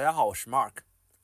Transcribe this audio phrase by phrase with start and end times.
[0.00, 0.76] 大家好，我是 Mark。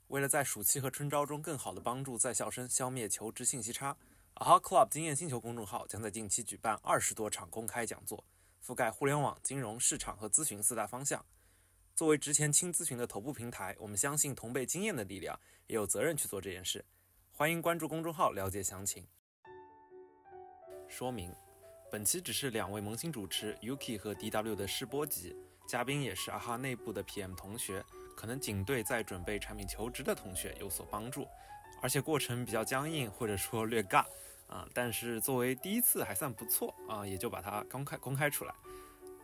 [0.09, 3.96] 为了在暑期和春招中更好地帮助在校生消灭求职信息差
[4.34, 8.23] ，Aha Club 经验星球公众号将在近期举办二十多场公开讲座，
[8.62, 11.25] 覆盖互联网、金融、市场和咨询四大方向。
[11.95, 16.84] 作为职前轻咨询的头部平台，我们相信同辈经验的力量，也有责任去做这件事。
[17.33, 19.09] 欢迎关注公众号了解详情。
[20.87, 21.34] 说明：
[21.91, 25.34] 本期只是两位萌新主持 Yuki 和 DW 的试播集，
[25.66, 27.83] 嘉宾也是 Aha 内部的 PM 同学。
[28.16, 31.28] 可能仅对在准备产品求职的同学有所帮助，
[31.80, 34.04] 而且过程比较僵硬或者说略尬
[34.48, 38.55] 啊，但是作为第一次还算不错啊，也就把它公开公开出来。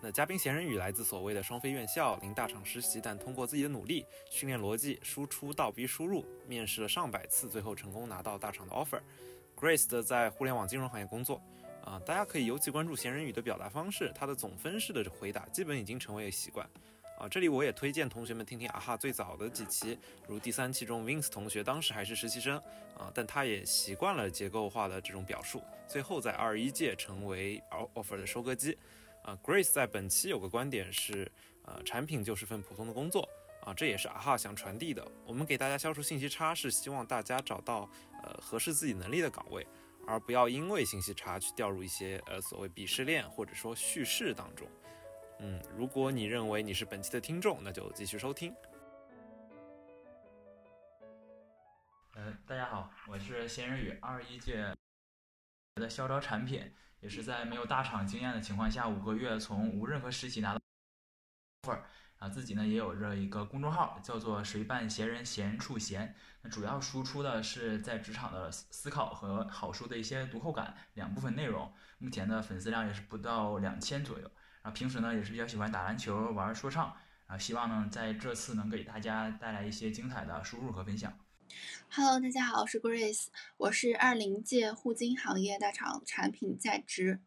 [0.05, 9.01] 那嘉宾闲人语来自所谓的双非院校，零大厂实习，但通过自己的努力、训练逻辑、输出倒逼输入，面试了上百次，最后成功拿到大厂的 offer。
[9.57, 11.41] Grace 的在互联网金融行业工作
[11.85, 16.69] 啊，大家可以尤其关注闲人语的表达方式，他的总分式的回答基本已经成为习惯。
[17.23, 22.59] 啊，这里我也推荐同学们听听啊哈最早的几期，如第三期中 Vince 同学当时还是实习生
[22.99, 27.63] 啊，但他也习惯了结构化的这种表述，最后在二一届成为
[27.95, 28.77] offer 的收割机。
[29.23, 31.31] 啊，Grace 在本期有个观点是，
[31.65, 33.29] 呃，产品就是份普通的工作
[33.65, 35.07] 啊，这也是啊哈想传递的。
[35.25, 37.89] 我们给大家消除信息差，是希望大家找到
[38.25, 39.65] 呃合适自己能力的岗位，
[40.09, 44.67] 而不要因为信息差去掉入一些呃所谓鄙视链或者说叙事当中。
[45.45, 48.55] 嗯，如果你认为你是本期的听众，那就继续收听。
[52.15, 54.73] 呃，大家好，我是闲人语二一届
[55.75, 60.61] 的校招产品，也是在没有大厂经验的情况下，五个月从无任何实习拿到
[61.63, 61.81] offer，
[62.19, 74.31] 啊，自己呢也有着一个公众号，叫做“谁伴闲人闲处闲”，那主要输出的是在职场的思考和好书的一些读后感两部分内容，目前的粉丝量也是不到两千左右。
[74.63, 76.95] 然后平时呢也是比较喜欢打篮球、玩说唱，
[77.27, 81.13] 啊，希望呢在这次能给大家带来一些精彩的输入和分享。
[81.91, 83.27] Hello，大家好，我是 Grace，
[83.59, 87.21] 我是二零届互金行业大厂产品在职，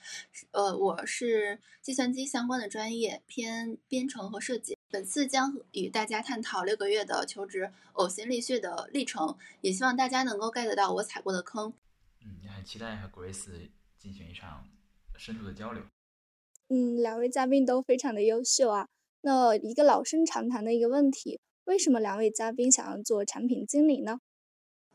[0.52, 4.78] 呃，我是计算机相关的专业，偏编程和设计。
[4.90, 11.72] 本次将与大家探讨六个月的求职呕心沥血的历程，也希望大家能够 get 到我踩过的坑。
[12.22, 13.70] 嗯，也很期待和 Grace
[14.00, 14.66] 进行一场
[15.18, 15.84] 深度的交流。
[16.68, 18.88] 嗯，两位嘉宾都非常的优秀啊。
[19.22, 24.20] 那一个老生常谈的一个问题，为什么两位嘉宾想要做产品经理呢？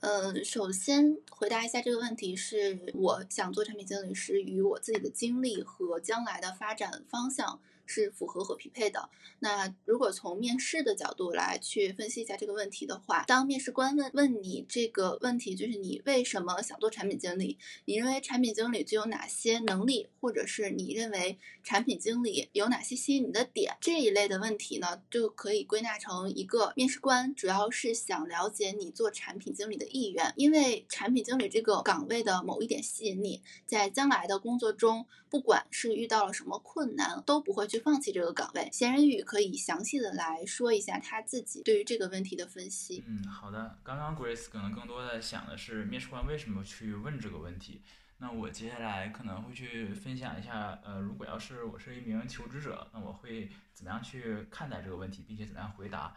[0.00, 7.60] 呃，首先回答一下这个问题，是我想做产品经理是与我自己的经历和将来的发展方向。
[7.90, 9.10] 是符合和匹配的。
[9.40, 17.58] 那如果从面试的角度来去分析一下这个问题的话，当面试官问问你这个问题，就是你为什么想做产品经理？
[17.86, 23.76] 你认为产品经理具有哪些能力，或者是你认为产品经理有哪些吸引你的点？
[23.80, 37.79] 这一类的问题呢，就可以归纳成一个面试官主要是想了解你做产品经理的意愿，因为产品经理这个岗位的某一点吸引你，在将来的工作中，不管是遇到了什么困难，都不会去。
[37.80, 43.02] 放弃这个岗位，闲人语可以详细的来说一下他自己对于这个问题的分析。
[43.06, 43.78] 嗯，好的。
[43.82, 47.82] 刚刚 Grace 可能更多的想的是面试官为什么去问这个问题。
[48.18, 56.14] 那我接下来可能会去分享一下，呃，如果要是我是一名求职者，那我会怎么样去看待这个问题，并且怎么样回答。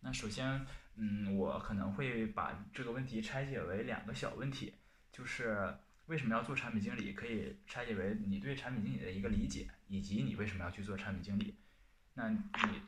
[0.00, 4.74] 那首先，嗯，我可能会把这个问题拆解为两个小问题，
[5.12, 5.74] 就是。
[6.06, 7.12] 为什么要做产品经理？
[7.12, 11.54] 可以拆解为你对产品经理的一个理解，以及你为什么要去做产品经理。
[12.14, 12.38] 那你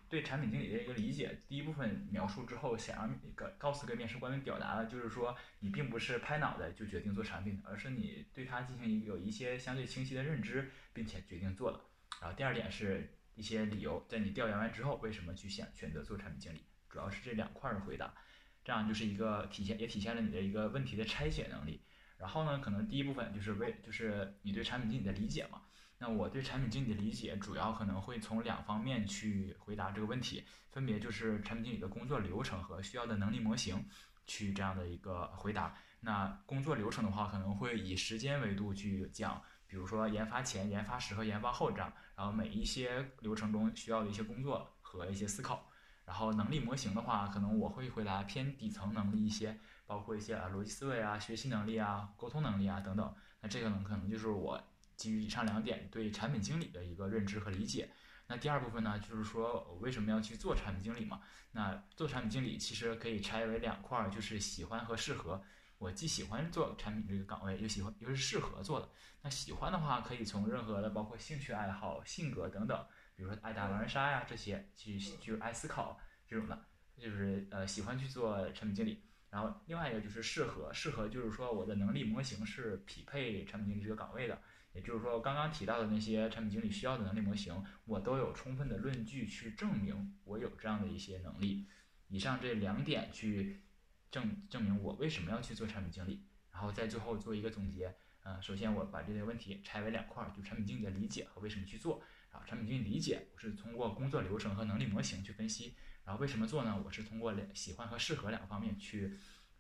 [0.09, 11.81] 对产品经理的一个理解，第一部分描述之后，想让告告诉给面试官表达的，就是说你并不是拍脑袋就决定做产品的，而是你对它进行一有一些相对清晰的认知，并且决定做的。
[12.21, 16.63] 然后第二点是一些理由，在你调研完之后，为什么去选选择做产品经理？
[16.91, 18.15] 主要是这两块的回答，
[18.63, 21.81] 这样就是一个体现，也体现了你的一个问题的拆解能力。
[22.19, 25.63] 然后呢，可能第一部分就是为就是你对产品经理的理解嘛。
[25.99, 33.87] 那我对产品经理的理解主要可能会从两方面去回答这个问题，分别就是产品经理的工作流程和需要的能力模型，
[34.27, 35.77] 去这样的一个回答。
[36.01, 45.71] 那工作流程的话，可能会以时间维度去讲，比如说研发前、研发时和研发后这样，然后每一些流程中需要的一些工作和一些思考。
[46.07, 49.59] 然后能力模型的话，可能我会回答偏底层能力一些。
[49.87, 54.59] 包括一些啊逻辑思维啊、学习能力啊、沟通能力啊等等，那这个呢可能就是我
[54.97, 57.91] 基于以上两点对产品经理的一个认知和理解。
[58.27, 61.21] 那第二部分呢，就是说我为什么要去做产品经理嘛？
[61.53, 65.43] 那做产品经理其实可以拆为两块，就是喜欢和适合。
[65.77, 68.89] 我既喜欢做产品这个岗位，又喜欢又是适合做的。
[69.21, 76.67] 那喜欢的话，可以从任何的包括兴趣爱好、性格等等，比如说爱打狼人杀呀这些，去就是爱思考这种的。
[76.97, 79.03] 就是呃喜欢去做产品经理。
[79.29, 84.41] 然后另外一个就是适合，适合就是说我的能力模型是匹配产品经理这个岗位的，
[84.73, 91.67] 也就是说刚刚提到的那些产品经理需要的能力模型，我都有充分的论据去证明我有这样的一些能力。
[92.07, 93.65] 以上这两点去
[94.09, 97.93] 证证明我为什么要去做产品经理，然后在最后做一个总结。
[98.23, 102.01] 嗯，首先我把这些问题拆为两块，就产品经理的理解和为什么去做。
[102.35, 105.77] 啊产品经理理解，我是通过工作流程和能力模型去分析。
[106.05, 106.83] 然后为什么做呢？
[106.85, 109.17] 我是通过两喜欢和适合两个方面去，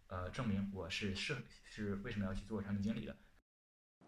[0.09, 3.17] 呃，证明我是适是为什么要去做产品经理的。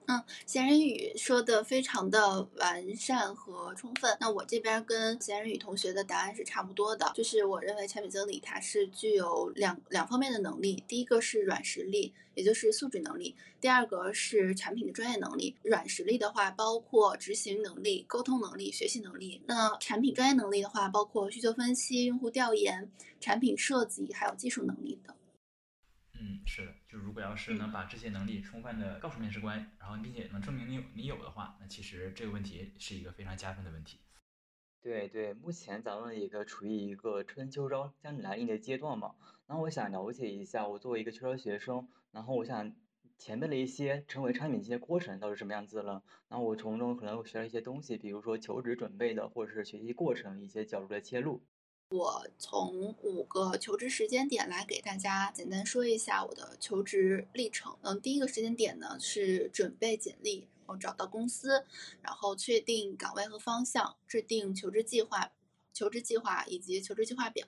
[0.08, 4.16] 嗯，闲人语说的非常的完善和充分。
[4.20, 15.56] 那我这边跟闲人语同学的答案是差不多的，就是我认为产品经理他是具有两两方面的能力，第一个是软实力，也就是素质能力；第二个是产品的专业能力。
[15.62, 22.88] 软实力的话，包括执行能力、沟通能力、学习能力；那产品专业能力的话，包括需求分析、用户调研、
[23.20, 25.15] 产品设计，还有技术能力等。
[26.18, 34.00] 嗯，是的，就如果要是能把这些能力充分的告诉面试官，然后并且能证明你有你有的话，那其实这个问题是一个非常加分的问题。
[34.80, 39.14] 对对，目前咱们一个处于一个春秋招将来临的阶段嘛，
[39.46, 42.74] 然后我想了解一下，我作为一个秋招学生，然后我想
[43.18, 51.42] 前面的一些成为产品经理过程到底什么样子了，然后我从中可能会学到一些东西，比如说求职准备的，或者是学习过程一些角度的切入。
[51.90, 57.76] 我从五个求职时间点来给大家简单说一下我的求职历程。
[57.82, 61.64] 嗯，第一个时间点呢是准备简历，然后找到公司，
[62.02, 65.30] 然后确定岗位和方向，制定求职计划。
[65.76, 67.46] 求职计划以及求职计划表，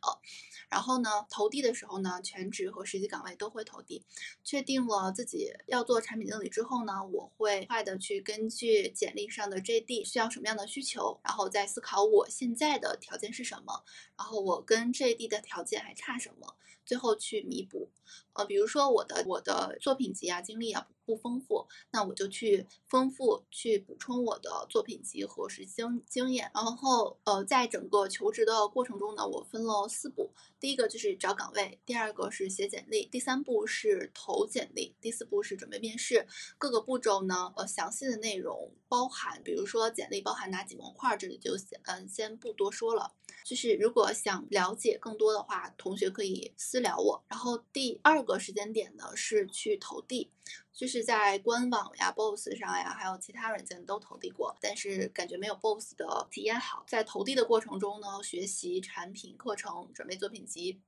[0.68, 4.04] 然后呢，投递的时候呢，全职和实习岗位都会投递。
[4.44, 13.82] 确定了自己要做产品经理之后呢，我会快的去根据简历上的 JD 需要什么样的需求，然后再思考我现在的条件是什么，
[14.18, 16.54] 然后我跟 JD 的条件还差什么，
[16.88, 17.90] 最后去弥补。
[18.32, 20.88] 呃，比如说我的我的作品集啊，经历啊。
[21.08, 26.50] 不丰富，那我就去丰富，去补充我的作品集和实经经验。
[26.54, 30.30] 然后，呃，在整个求职的过程中呢，我分了四步：
[30.60, 36.26] 第一个就是找岗位，第二个是写简历，第三步是投简历，第四步是准备面试。
[36.58, 43.14] 各个步骤呢，呃，详细的内容包含，比如说简历包含哪几模块，这里就先嗯先不多说了。
[43.44, 47.24] 就是如果想了解更多的话，同学可以私私聊我。
[47.26, 50.30] 然后第二个时间点呢是去投递。
[50.72, 56.84] 就是在官网呀、Boss 上呀，还有其他软件都投递过，但是感觉没有 Boss 的体验好。
[56.86, 60.80] 在投递的过程中呢，学习产品课程、准备作品集，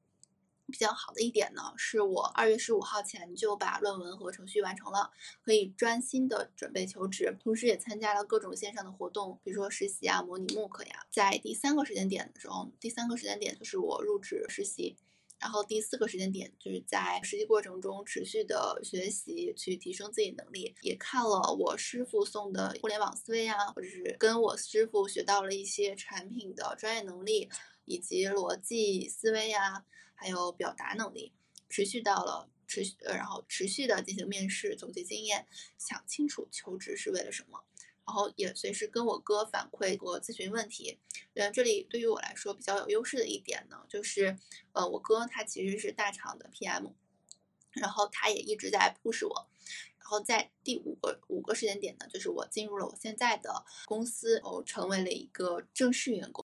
[0.66, 5.10] 比较好的一点呢，是我二月十五号前就把论文和程序完成了，
[5.42, 11.04] 可以专心的准备求职，同时也参加了各种线上的活动，比如说实习啊、模拟 MOOC 呀。
[11.10, 14.96] 在第三个时间点的时候，第三个时间点就是我入职实习。
[15.40, 20.74] 然后第四个时间点就是在实习过程中持续的学习，去提升自己能力。
[20.82, 27.48] 也看了我师傅送的互联网思维啊，或者是跟我师傅学到了一些产品的专业能力，
[27.86, 29.84] 以及逻辑思维呀，
[30.14, 31.32] 还有表达能力。
[31.70, 35.46] 持续到了持续，呃，然后持续的进行面试，总结经验，
[35.78, 37.64] 想清楚求职是为了什么。
[38.10, 40.98] 然后也随时跟我哥反馈和咨询问题。
[41.34, 44.36] 呃，这里对于我来说比较有优势的一点呢，就是
[44.72, 46.90] 呃，我哥他其实是大厂的 PM，
[47.70, 49.48] 然后他也一直在 push 我。
[50.00, 56.44] 然后在第五个五个时间点呢，就是我进入了我现在的公司，我成为了一个正式员工。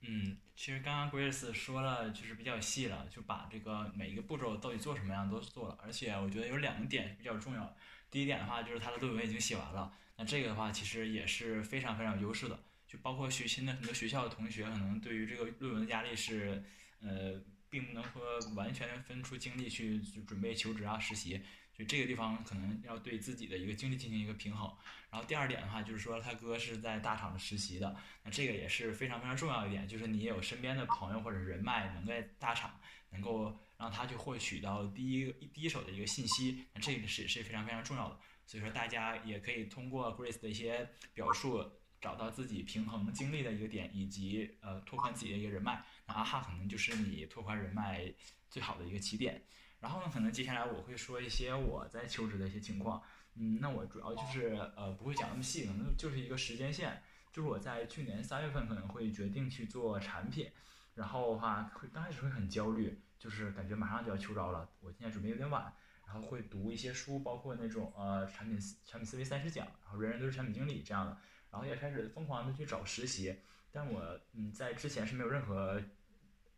[0.00, 5.78] 嗯，其实刚刚 Grace 说了，就是比较细了，就把这个每一个步骤到底做什么样都做了。
[5.82, 7.76] 而且我觉得有两个点比较重要。
[8.10, 9.92] 第一点的话，就是他的论文已经写完了。
[10.18, 12.58] 那这个的话，其实也是非常非常有优势的，
[12.88, 16.60] 就包括学新的很多学校的同学，可能对于这个论文的压力是，
[17.00, 18.20] 呃，并不能说
[18.56, 21.40] 完全分出精力去准备求职啊、实习，
[21.72, 24.68] 就这个地方可能要对自己的一个精力进行一个平衡。
[25.08, 38.18] 然后第二点的话，就是说他哥是在大厂实习的，那这个也是非常非常重要一点，就是你也有身边的朋友或者人脉能在大厂能够让他去获取到第一第一手的一个信息，那这个是也是非常非常重要的。
[38.48, 45.84] 所以说，大家也可以通过 Grace 的一些表述，找到自己平衡精力的一个点，以及呃拓宽自己的一个人脉。
[46.06, 48.10] 那阿哈可能就是你拓宽人脉
[48.48, 49.44] 最好的一个起点。
[49.80, 53.02] 然后呢，可能接下来我会说一些我在求职的一些情况。
[53.34, 57.02] 嗯，那我主要就是呃不会讲那么细，可能就是一个时间线。
[57.30, 60.50] 就是我在去年三月份可能会决定去做产品，
[60.94, 65.70] 然后的话会刚开始会很焦虑，就是感觉马上就要秋招了，我现在准备有点晚。
[66.10, 71.14] 然后会读一些书，包括那种呃产品产品思维三十讲，然后人人都是产品经理这样的，
[71.50, 73.38] 然后也开始疯狂的去找实习，
[73.70, 75.78] 但我嗯在之前是没有任何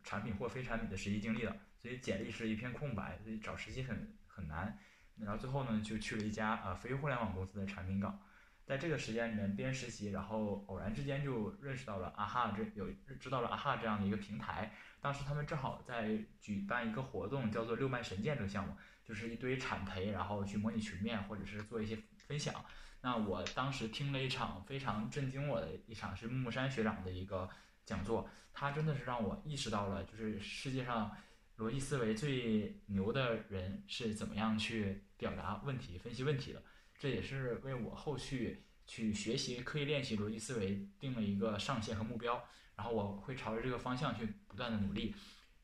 [0.04, 4.78] 产品或非产品的实习经历的，所以简历是一片空白，所以找实习很很难。
[5.16, 8.23] 然后最后呢，就去了一家呃非互联网公司的产品岗，
[8.64, 12.88] 在这个时间里面边实习，然后偶然之间就认识到了啊哈这有
[13.19, 14.73] 知道了啊哈这样的一个平台。
[15.00, 22.64] 当时他们正好在举办一个活动，叫做六脉神剑这个项目，就是一堆产培，然后去模拟群面或者是做一些分享。
[23.02, 27.49] 那我当时听了一场非常震惊我的一场是木山学长的一个
[27.87, 31.11] 讲座，他真的是让我意识到了，就是世界上
[31.57, 36.62] 逻辑思维最牛的人是怎么样去表达问题、分析问题的。
[36.99, 42.45] 这也是为我后续去学习、刻意练习逻辑思维定了一个上限和目标。
[42.81, 45.15] 然后我会朝着这个方向去不断的努力。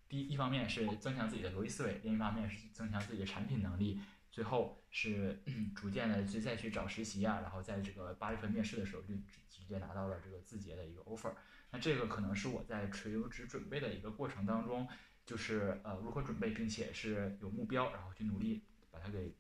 [0.06, 3.98] 第一，一方面是增强自己的逻辑思维；另一方面是增强自己的产品能力。
[4.30, 5.42] 最后是
[5.74, 9.14] 逐渐的去再去找实习啊，然后在这个八月份面试的时候就
[9.48, 11.32] 直接拿到了这个字节的一个 offer。
[11.70, 14.86] 那这个可能是我在求职准备的一个过程当中，
[15.24, 19.34] 就是呃如何准备，并且是有目标，然后去努力把它给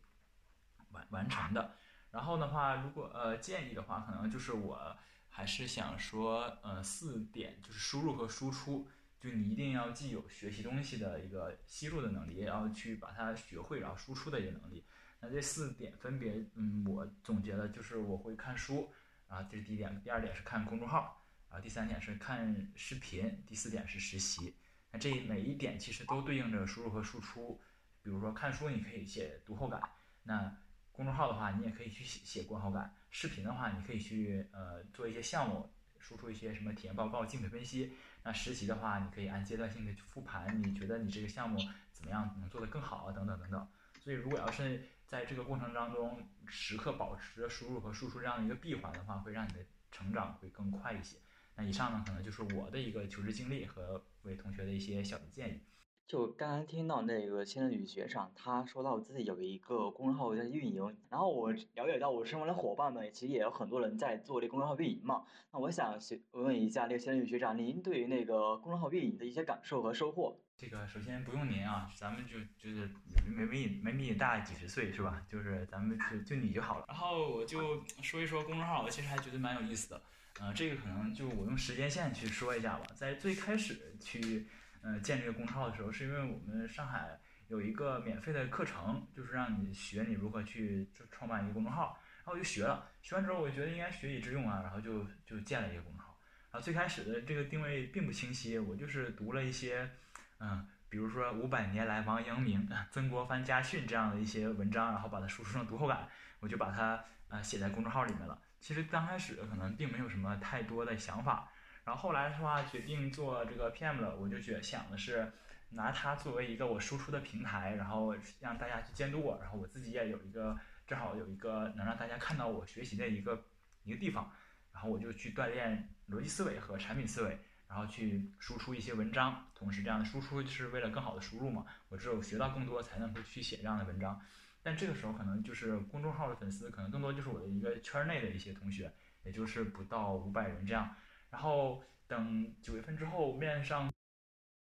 [0.92, 1.74] 完完成的。
[2.10, 4.96] 然后的话，如果呃建议的话，可能就是我
[5.36, 8.88] 还是想说，呃四点就是输入和输出。
[9.20, 14.82] 就你一定要既有学习东西的一个吸入的能力，也要去把它学会，然后输出的一个能力。
[15.20, 18.90] 那这四点分别，嗯，我总结的就是我会看书，
[19.28, 20.00] 啊，这是第一点。
[20.00, 24.56] 第二点是看公众号，啊，第三点是看视频，第四点是实习。
[24.90, 27.60] 那这每一点其实都对应着输入和输出。
[28.02, 29.78] 比如说看书，你可以写读后感；
[30.22, 30.56] 那
[30.96, 37.92] 公众号的话，你也可以去写写观后感；视频的话，你可以去呃做一些项目，输出一些什么体验报告、竞品分析。
[38.22, 41.58] 那实习的话，你可以按阶段性的去复盘，你觉得你这个项目
[41.92, 43.12] 怎么样，能做得更好啊？
[43.12, 43.68] 等等等等。
[44.02, 49.58] 所以，如果要是在这个过程当中时刻保持着输入和输出这样的一个闭环的话，会让你的
[49.92, 51.18] 成长会更快一些。
[51.54, 55.60] 那以上呢，可能就是我的一个求职经历和为同学的一些小的建议。
[56.06, 65.24] 就刚刚听到那个千宇学长，他说到自己有一个公众号在运营，然后我了解到我身边的伙伴们其实也有很多人在做这公众号运营嘛。
[65.52, 70.38] 那我想学问一下那个千宇学长，您对于那个公众号运营的一些感受和收获？
[70.56, 72.88] 这个首先不用您啊，咱们就就是
[73.26, 75.20] 没没没比你大几十岁是吧？
[75.28, 76.84] 就是咱们就就你就好了。
[76.86, 80.00] 然后我就说一说公众号，我其实还觉得蛮有意思的。
[80.38, 84.46] 呃，这个可能就我用时间线去说一下吧，在最开始去。
[84.86, 92.88] 呃，建这个公众号的时候，是因为我们上海有一个免费的课程，就是让你学你如何去创办一个公众号，然后我就学了。
[93.02, 96.16] 学完之后，我觉得应该学以致用啊，然后就就建了一个公众号。
[96.52, 99.90] 然后最开始的这个定位并不清晰，我就是读了一些，
[100.38, 108.40] 嗯，比如说五百年来王阳明、曾国藩家训这样的一些文章，然后把它输出成读后感，我就把它呃写在公众号里面了。
[108.60, 111.50] 其实刚开始可能并没有什么太多的想法。
[111.86, 115.32] 然后后来的话，决定做这个 PM 了，我就觉想的是
[115.70, 123.40] 拿它作为一个我输出的平台，然后让大家去监督我，然后我自己也有一个正好有一个能让大家看到我学习的一个
[123.84, 124.28] 一个地方，
[124.72, 127.38] 然后我就去锻炼逻辑思维和产品思维，
[127.68, 134.20] 然后去输出一些文章，同时这样的输出是为了更好的输入嘛，我只有学到更多才能够去写这样的文章，
[134.60, 140.92] 但这个时候可能就是公众号的粉丝可能更多就是我的一个圈内的一些同学，也就是不到五百人这样。
[141.30, 143.92] 然后等九月份之后，面上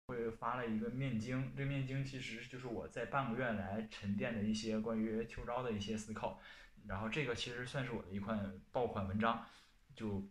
[0.08, 6.39] 会发了一个面经，这面经其实就是我在半个月来沉淀的一些关于秋招的一些思考。
[6.88, 9.46] 然后这个其实算是我的一款爆款文章，
[9.96, 10.27] 就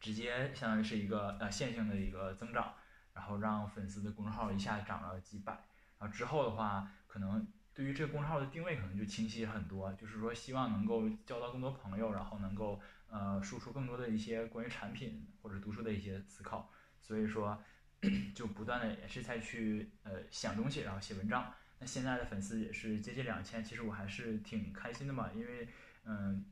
[0.00, 2.74] 直接相当于是一个呃线性的一个增长，
[3.12, 5.52] 然后让粉丝的公众号一下涨了几百。
[5.98, 12.80] 然后之后的话，可能对于这个公众号的定位可能就清晰很多，就是说希望能够交到更多朋友，然后能够。
[13.10, 17.60] 呃，输出更多的一些关于产品或者读书的一些思考，所以说
[18.34, 21.52] 就不断的也是在去呃想东西，然后写文章。
[21.80, 25.68] 那现在的粉丝也是接近两千，其实我还是挺开心的嘛，因为
[26.04, 26.44] 嗯，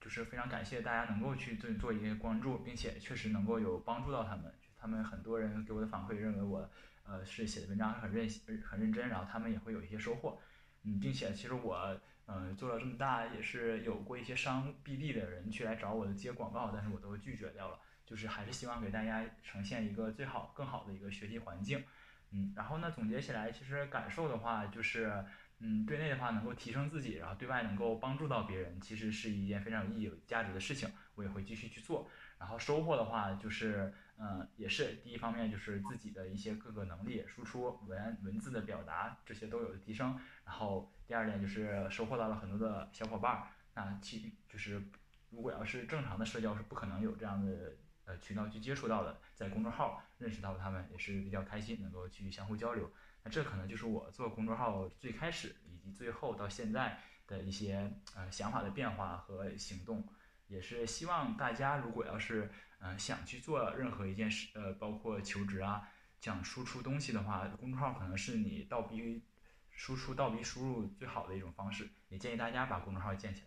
[0.00, 4.54] 就是非常感谢大家能够去做做一些关注，并且确实能够有帮助到他们。
[4.78, 6.70] 他们很多人给我的反馈认为我
[7.04, 8.28] 呃是写的文章很认
[8.64, 10.38] 很认真，然后他们也会有一些收获。
[10.84, 12.00] 嗯，并且其实我。
[12.26, 17.78] 嗯，做了这么大，也是有过一些商 BD 的人去来找我的接广告，但是我都拒绝掉了。
[18.04, 21.82] 就是还是希望给大家呈现一个最好、更好的一个学习环境。
[22.30, 25.24] 嗯，然后呢，总结起来，其实感受的话，就是，
[25.58, 30.88] 嗯，对内的话能够提升自己，然后对外能够帮助到别人，其实是一件非常有意义、有价值的事情。
[31.16, 32.08] 我也会继续去做。
[32.38, 40.18] 然后收获的话，就是，嗯，也是第一方面就是自己的一些各个能力，输出文文字的表达这些都有提升。
[40.44, 44.82] 然后第二点就是收获到了很多的小伙伴儿，那其就是
[45.30, 47.74] 如果要是正常的社交是不可能有这样的
[48.06, 52.90] 呃渠道去接触到的，在公众号认识到他们也是比较开心，能够去相互交流。
[53.22, 60.06] 那这可能就是我做公众号最开始以及最后到现在的一些呃想法的变化和行动，
[60.46, 65.88] 也是希望大家如果要是嗯想去做任何一件事，呃包括求职啊，
[66.20, 69.22] 想输出东西的话，公众号可能是你倒逼
[69.70, 73.46] 输出、倒逼输入最好的一种方式，也建议大家把公众号建起来。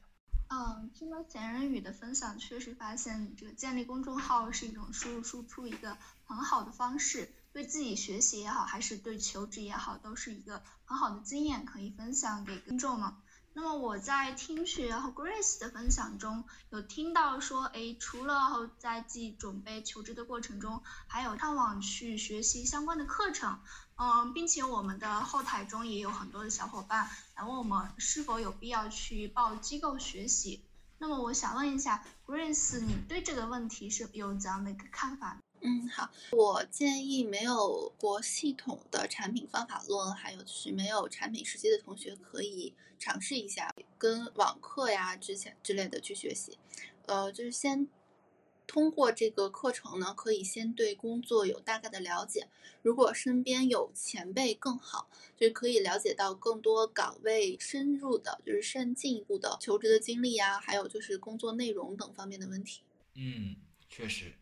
[0.52, 5.96] 嗯，听了闲人语的分享，确实发现这个建立公众号是一种输入输出一个
[6.26, 13.14] 很好的方式，对自己学习也好，还是对求职也好，都是一个很好的经验可以分享给听众们。
[13.62, 23.60] 那么我在听学和 Grace 的分享中有听到说，哎，除了在自己准备求职的过程中，还有上网去学习相关的课程。
[23.98, 30.64] 嗯，并且我们的后台中也有很多的小伙伴来问我们是否有必要去报机构学习。
[30.98, 35.38] 那么我想问一下，Grace，你对这个问题是有怎样的一个看法？
[35.62, 46.58] 嗯，好，我建议没有过系统的产品方法论，还有就是没有产品实习的同学可以尝试一下跟网课呀之前之类的去学习。
[47.06, 47.88] 呃，就是先。
[48.72, 52.48] 通过这个课程呢，可以先对工作有大概的了解。
[52.84, 62.84] 如果身边有前辈更好，就可以了解到更多岗位深入的，就是深进一步的求职的经历呀，还有就是工作内容等方面的问题。
[63.16, 63.56] 嗯，
[63.90, 64.36] 确实，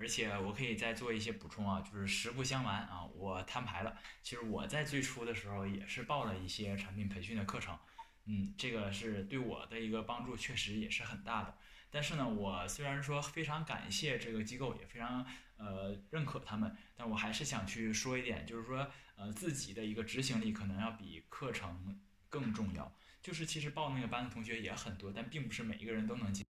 [0.00, 3.98] 而且我可以再做一些补充啊，就是实不相瞒啊，我摊牌了。
[4.22, 7.78] 其实我在最初的时候也是报了一些产品培训的课程，
[8.24, 11.58] 嗯，这个是对我的一个帮助，确实也是很大的。
[11.90, 15.26] 但是呢，我虽然说非常感谢这个机构，也非常
[15.58, 22.90] 呃认可他们，但我还是想去说一点，就是说呃自己的一个执行力可能要比课程更重要。
[23.20, 26.42] 就是其实报那个班的同学也很多，但并不是每一个人都能进，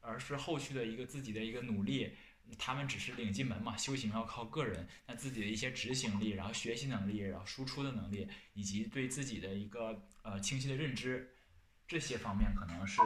[0.00, 2.16] 而是后续的一个自己的一个努力，
[2.58, 4.86] 他们只是领进门嘛，修行要靠个人。
[5.06, 11.34] 那自己的一些执行力，然后学习能力，然后输出的能力，以及对自己的一个呃清晰的认知，
[11.86, 13.00] 这些方面可能是。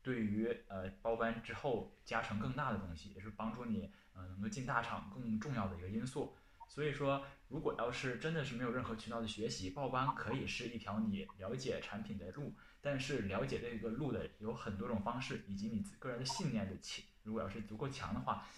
[0.00, 6.34] 对于呃报班之后加成更大的东西，也是帮助你呃能够进大厂更重要的一个因素。
[6.66, 12.54] 所以说，如果要是真的是没有任何渠道的学习，报班可以是一条你了解产品的路。
[12.80, 18.48] 但是了解这个路的有很多种方式，以及你个人的信念的强，如果要是足够强的话，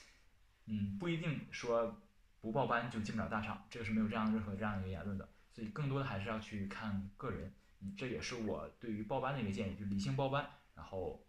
[0.70, 2.00] 嗯，不一定说
[2.40, 5.28] 不报班就进不了大厂，这个是没有这样任何这样一个言论的。
[5.52, 7.52] 所以更多的还是要去看个人。
[7.80, 11.20] 嗯，这也是我对于报班的一个建议，就理性报班，然后。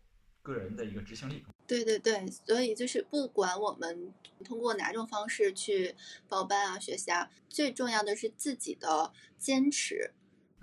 [0.43, 4.11] 个人的一个执行力，对对对，所以就是不管我们
[4.43, 5.93] 通过哪种方式去
[6.27, 10.15] 报班啊、学习啊，最重要的是自己的坚持。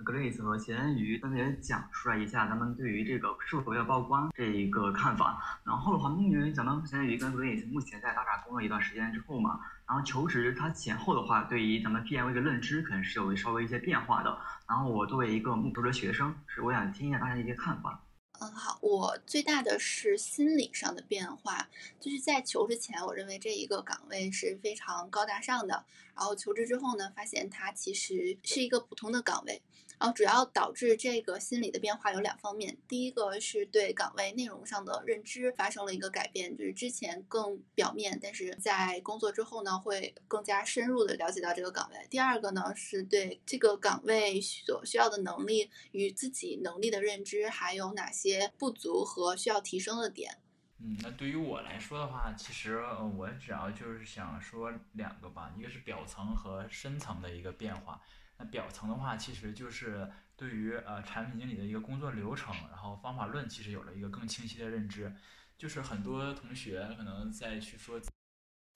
[0.05, 5.61] Grace 和咸鱼分别讲述了一下他们对于这个是否要曝光这一个看法。
[5.65, 14.39] 然后的话，因为咱们咸鱼跟 Grace 目前在大厂工作一段时间之后嘛，然后求职他前后的话，对于咱们 PMV 的认知可能是有稍微一些变化的。
[14.69, 18.05] 然后我作为一个目求的学生，是我想听一下大家的一些看法。
[18.41, 21.67] 嗯，好，我最大的是心理上的变化，
[21.99, 25.85] 就是在求职前，我认为这一个岗位是非常高大上的，
[26.15, 29.61] 然后求职之后呢，发现它其实是一个普通的岗位。
[30.01, 42.07] 然后主要导致这个心理的变化有两方面，第一个是对岗位内容上的认知发生了一个改变，就是之前更表面，但是在工作之后呢，会更加深入的了解到这个岗位。
[42.09, 50.39] 第二个呢，是对这个岗位所需要的能力与自己能力的认知，还有哪些不足和需要提升的点。
[50.81, 52.81] 嗯，那对于我来说的话，其实
[53.17, 58.01] 我主要就是想说两个吧，一个是表层和深层的一个变化。
[58.39, 65.13] 那表层的话，其实就是对于呃产品经理的一个工作流程，然后方法论，其实有了一个更清晰的认知。
[65.57, 68.01] 就是很多同学可能在去说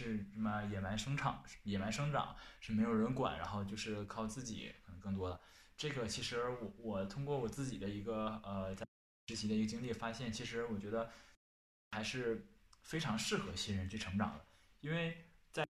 [0.01, 5.41] 是什么野蛮生长、野蛮生长是没有人管，然后就是靠自己，可能更多的。
[5.77, 8.85] 这个其实我我通过我自己的一个呃在
[9.29, 11.09] 实习的一个经历，发现其实我觉得
[11.93, 12.45] 还是
[12.83, 14.45] 非常适合新人去成长的，
[14.81, 15.65] 因为在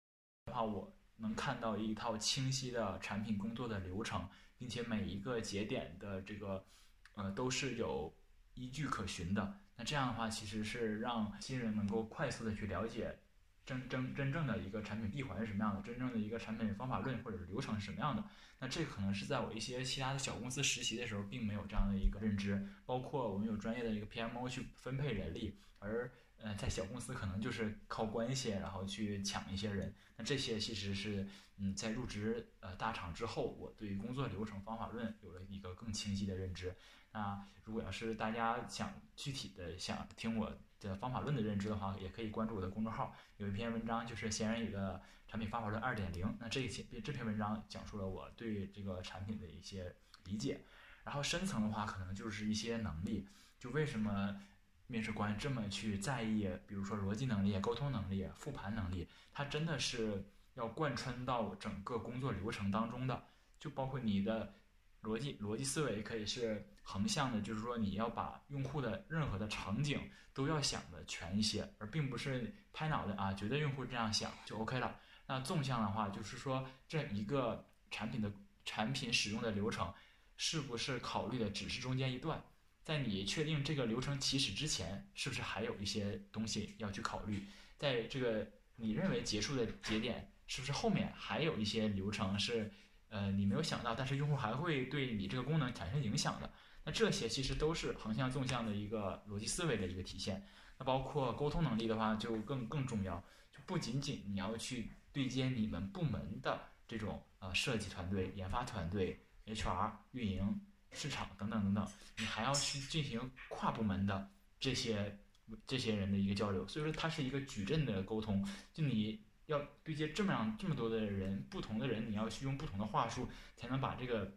[0.47, 0.91] 的话我。
[1.23, 6.67] 能看到一套清晰的产品工作的流程，并且每一个节点的这个，
[7.15, 8.13] 呃，都是有
[8.55, 9.55] 依据可循的。
[9.77, 13.19] 那这样的话，其实是让新人能够快速的去了解
[13.65, 18.23] 真真真正的一个产品闭环是什么样的，真正的一个产品方法论或者是流程是什么样的。
[18.59, 22.69] 那这可能是在我一些其他的小公司实习的时候，并没有这样的一个认知。
[22.85, 26.11] 包括我们有专业的一个 PMO 去分配人力，而
[26.43, 29.95] 呃，在小公司可能就是靠关系，然后去抢一些人。
[30.17, 31.25] 那这些其实是，
[31.57, 36.75] 嗯，在入职呃大厂之后，我对工作流程方法论有了一个更清晰的认知。
[37.13, 46.27] 那如果要是大家想具体的想听我的方法论的认知的话，也可以关注我的公众号，有一篇文章就是闲人语的产品方法论二点零。
[46.41, 50.61] 那这一篇这篇文章讲述了我对这个产品的一些理解。
[51.05, 53.29] 然后深层的话，可能就是一些能力，
[53.61, 54.43] 就为什么。
[54.87, 63.25] 面试官这么去在意，比如说逻辑能力、沟通能力、复盘能力，它真的是要贯穿到整个工作流程当中的。
[63.59, 64.55] 就包括你的
[65.03, 70.01] 逻辑逻辑思维可以是横向的，就是说你要把用户的任何的场景
[70.35, 74.99] 都要想的全一些，而并不是拍脑袋啊，觉得用户这样想就 OK 了。
[75.29, 78.33] 那纵向的话，就是说这一个产品的
[78.65, 79.95] 产品使用的流程，
[80.37, 82.43] 是不是考虑的只是中间一段？
[82.85, 87.45] 在你确定这个流程起始之前，是不是还有一些东西要去考虑？
[87.79, 92.71] 在这个你认为结束的节点，是不是后面还有一些流程是，
[93.09, 96.51] 呃，你没有想到，但是用户还会对你这个功能产生影响的？
[96.85, 100.45] 那这些其实都是横向、纵向的一个逻辑思维的一个体现。
[100.79, 110.61] 那包括沟通能力的话，就更更重要，就不仅仅你要去对接你们部门的这种呃设计团队、研发团队、HR、运营。
[110.93, 115.19] 市场等等等等，你还要去进行跨部门的这些
[115.67, 118.47] 这些人的一个交流，所以说它是一个矩阵的沟通。
[118.73, 124.33] 就你要对接这么样这么多的人，不同的人，你要去用不同的话术，才能把这个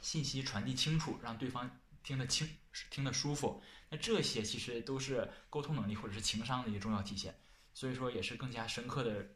[0.00, 1.70] 信息传递清楚，让对方
[2.02, 2.48] 听得清、
[2.90, 3.62] 听得舒服。
[3.90, 7.34] 那这些其实都是沟通能力或者是情商的一个重要体现。
[7.74, 9.28] 所以说，也是更加深刻的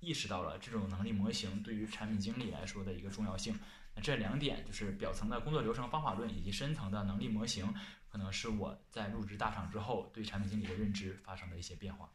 [0.00, 3.58] 意识到了这种能力模型对于产品经理来说的一个重要性。
[4.02, 7.72] 这两点就是表层的工作流程方法论，以及深层的能力模型，
[8.10, 12.10] 可能是我在入职大厂之后对产品经理的认知发生的一些变化。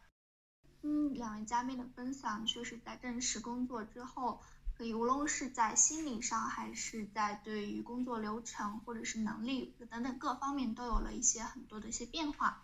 [0.83, 4.41] 嗯，两位嘉宾的分享确实在正式工作之后，
[4.77, 12.61] 可以无论是在心理上，还是在对于工作流程或者是能力等等各方面，都有了一些很多的一些变化。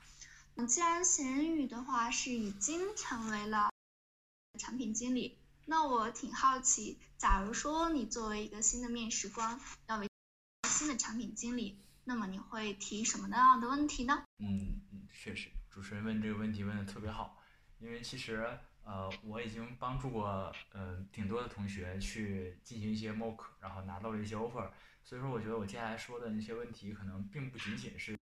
[0.56, 3.70] 嗯，既然闲人语的话是已经成为了
[4.60, 5.38] 产品经理。
[5.68, 10.08] 那我挺好奇，假如说你作为一个新的面试官，要为
[10.70, 14.24] 新的产品经理，那么你会提什么样的问题呢？
[14.38, 14.80] 嗯，
[15.12, 17.42] 确实，主持人问这个问题问的特别好，
[17.80, 18.48] 因为其实
[18.84, 24.70] 呃我已经帮助过呃挺多的同学去进行一些 mock，然后拿到了一些 offer，
[25.04, 28.16] 所以说我觉得我接下来说的那些问题可能并不仅仅是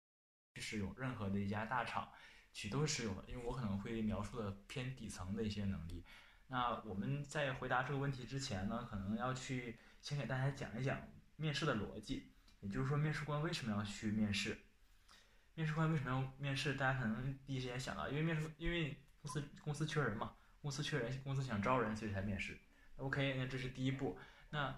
[0.61, 2.07] 适用任何的一家大厂，
[2.53, 6.05] 其实都是适用的，因为我可能会描述的偏底层的一些能力。
[6.53, 11.01] 那我们在回答这个问题之前呢，可能要去先给大家讲一讲
[11.37, 14.59] 面试的逻辑，也就是说面试官为什么要去面试？
[15.55, 16.75] 面试官为什么要面试？
[16.75, 22.59] 大家可能第一时间想到，因为面试，因为公司公司缺人嘛，公司缺人，公司想招人，所以才面试。
[22.97, 24.19] OK，那这是第一步。
[24.51, 24.75] 那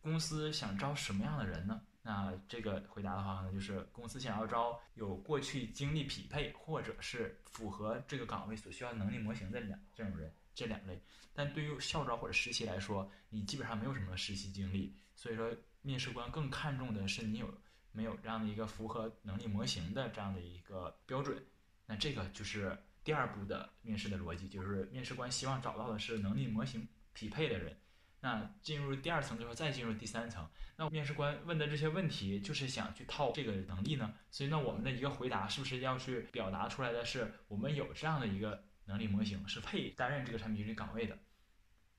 [0.00, 1.82] 公司想招什么样的人呢？
[2.02, 10.32] 那这个回答的话，可能就是公司想要招有过去经历匹配，或者是符合这个岗位所需要能力模型的两这种人。
[10.54, 11.00] 这两类，
[11.32, 17.52] 但对于校招或者实习来说，你基本上没有什么实习经历，所以说面试官更看重的是你有
[17.90, 21.42] 没有这样的一个符合能力模型的这样的一个标准。
[21.86, 27.76] 那这个就是第二步的面试的逻辑，就是面试官希望找到的是能力模型匹配的人。
[28.20, 34.14] 那进入第二层之后，再进入第三层，那面试官问的这些问题就是想去套这个能力呢？
[34.30, 38.62] 所以那我们的一个回答是不是要去表达出来的是我们有这样的一个？
[38.92, 41.18] 能力模型是配担任这个产品经理岗位的，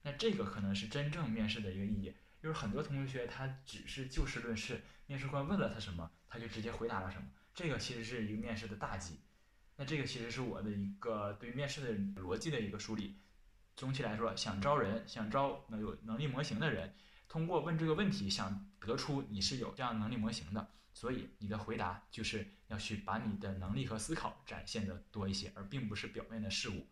[0.04, 2.14] 那这个可能是真正面试的一个意义。
[2.40, 9.20] 就是很多同学他只是就事论事，面试官问了他什么，他就直接回答了什么，这个其实是一个面试的大忌。
[9.76, 13.18] 那这个其实是我的一个对面试的逻辑的一个梳理。
[13.76, 16.94] 总体来说，想招人，想招能有能力模型的人，
[17.28, 20.70] 通过问这个问题，想得出你是有这样能力模型的。
[20.94, 26.88] 所以你的回答就是要去把你的能力和思考展现的多一些，而并不是表面的事物。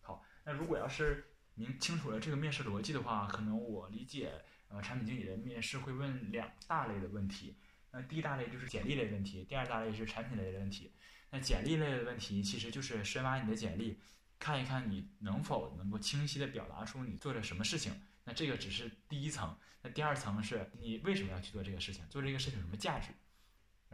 [0.00, 4.32] 好，那如果要是明清楚了这个面试逻辑的话，可能我理解，
[4.68, 7.56] 呃，产品经理的面试会问两大类的问题。
[7.90, 10.92] 那第一大类就是简历类问题，第二大类是产品类的问题。
[11.30, 13.98] 那简历类的问题其实就是深挖你的简历，
[14.38, 17.92] 看一看你能否能够清晰的表达出你做了什么事情。
[18.24, 23.08] 那这个只是第一层，那第二层是你为什么要去做这个事情，做这个事情有什么价值？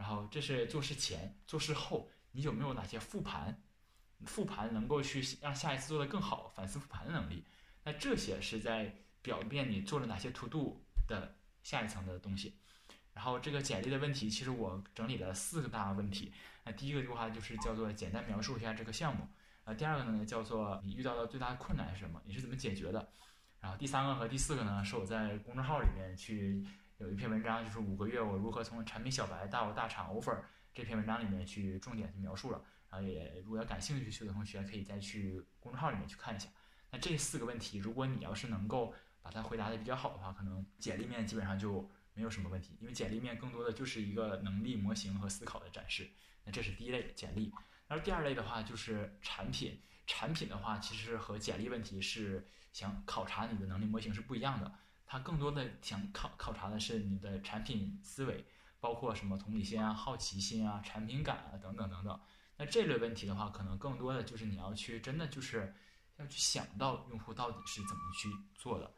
[0.01, 3.61] 然后这是做事前，做事后，你有没有哪些复盘？
[4.25, 7.45] 复盘能够去让下一次做得更好，反思复盘的能力。
[7.83, 12.57] 那这些是在表面你做了哪些 to do 的下一层的东西。
[13.13, 16.33] 然后这个简历的问题，其实我整理了四个大问题。
[16.63, 19.27] 那第一个的话就是叫做简单描述一下这个项目。
[19.65, 22.19] 呃，第二个呢叫做你遇到的最大的困难是什么？
[22.25, 23.07] 你是怎么解决的？
[23.59, 26.65] 然后第三个和第四个呢，是我在公众号里面去
[27.01, 30.37] 有一篇文章，就是五个月我如何从产品小白到大厂 offer
[30.71, 32.63] 这篇文章里面去重点去描述了。
[32.91, 36.47] 然后也如果要感兴趣的同学可以再去公众号里面去看一下。
[36.91, 46.07] 那这四个问题，如果你要是能够把它回答的比较好的话，可能简历面基本上就没有什么问题，因为简历面更多的就是一个能力模型和思考的展示。
[46.45, 47.51] 那这是第一类简历。
[47.87, 54.71] 然后第二类的话就是产品，产品的话其实和简历问题是想考察你的能力模型是不一样的，
[55.11, 58.45] 它更多的想考考察的是你的产品思维，
[58.79, 62.17] 包括什么同理心啊、好奇心啊、产品感啊等等等等。
[62.55, 65.75] 那这类问题的话，可能更多的就是你要去真的就是
[66.15, 68.89] 要去想到用户到底是怎么去做的，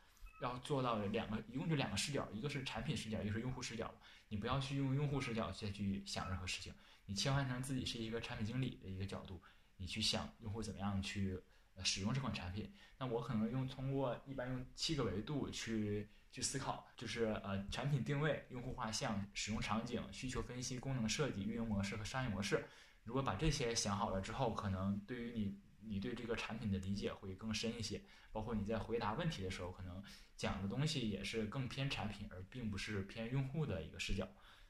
[0.43, 3.91] 要做到两个，一共就两个视角，一个是产品视角，一个是用户视角。
[4.27, 6.71] 你不要去用用户视角再去想任何事情。
[7.07, 9.41] 你切换成自己是一个产品经理的一个角度，
[9.77, 11.41] 你去想用户怎么样去
[11.81, 12.69] 使用这款产品。
[12.97, 22.65] 那我可能用通过一般用七个维度去去思考，就是呃产品定位、用户画像、使用场景、需求分析、功能设计、运营模式和商业模式。
[23.03, 28.01] 如果把这些想好了之后，可能对于你你对这个产品的理解会更深一些。
[28.31, 30.03] 包括你在回答问题的时候，可能
[30.35, 34.27] 讲的东西也是更偏产品，而并不是偏用户的一个视角。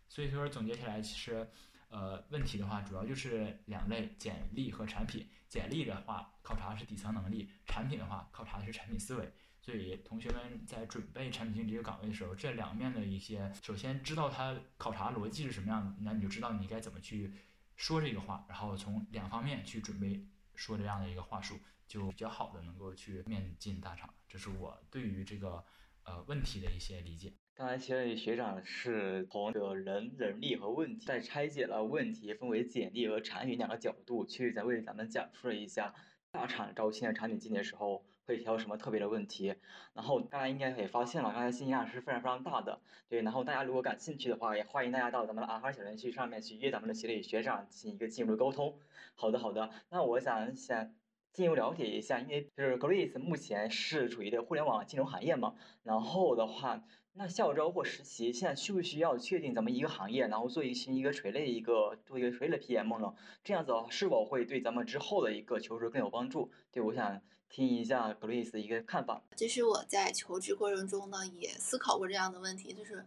[0.08, 1.50] 所以说总结起来，其实。
[1.94, 5.30] 呃，问题的话主要就是两类：简历和产品。
[5.48, 9.32] 简历的话考察的是底层能力，产品的话考察的是产品思维。
[9.62, 17.32] 所以同学们在准备产品经理这个岗位的时候，这两面的一些，首先知道它考察逻辑是什么样的，那你就知道你该怎么去
[17.76, 20.26] 说这个话，然后从两方面去准备
[20.56, 24.12] 说这样的一个话术，就比较好的能够去面进大厂。
[24.28, 25.64] 这是我对于这个
[26.06, 27.34] 呃问题的一些理解。
[27.56, 35.94] 刚才其实学长是从这个人能力和问题，在拆解了问题，分为简历和产品两个角度，去在为咱们讲述了一下
[36.32, 39.54] 大厂招新的产品经理的时候会挑什么特别的问题。
[39.94, 42.82] 然后大家应该也发现了，刚才信息量是非常非常大的。
[43.08, 48.80] 对，然后大家如果感兴趣的话，也欢迎大家到咱们的阿哈小程序上面去约咱们的协理学长进行一个进一步的沟通。
[49.14, 49.70] 好的，好的。
[49.92, 50.92] 那我想想
[51.34, 56.84] 进一步了解一下，因为就是 Grace 目前是处于的互联网金融行业嘛，然后的话。
[57.16, 63.14] 那校招或实习现在需不需要确定咱们一个行业，然后做一些一个垂类一个做一个垂类 PM 呢？
[63.44, 66.50] 这样子是否会对咱们之后的一个求职更有帮助？
[66.72, 69.22] 对，我想听一下 Grace 的一个看法。
[69.36, 73.06] 其实我在求职过程中呢，也思考过这样的问题，就是。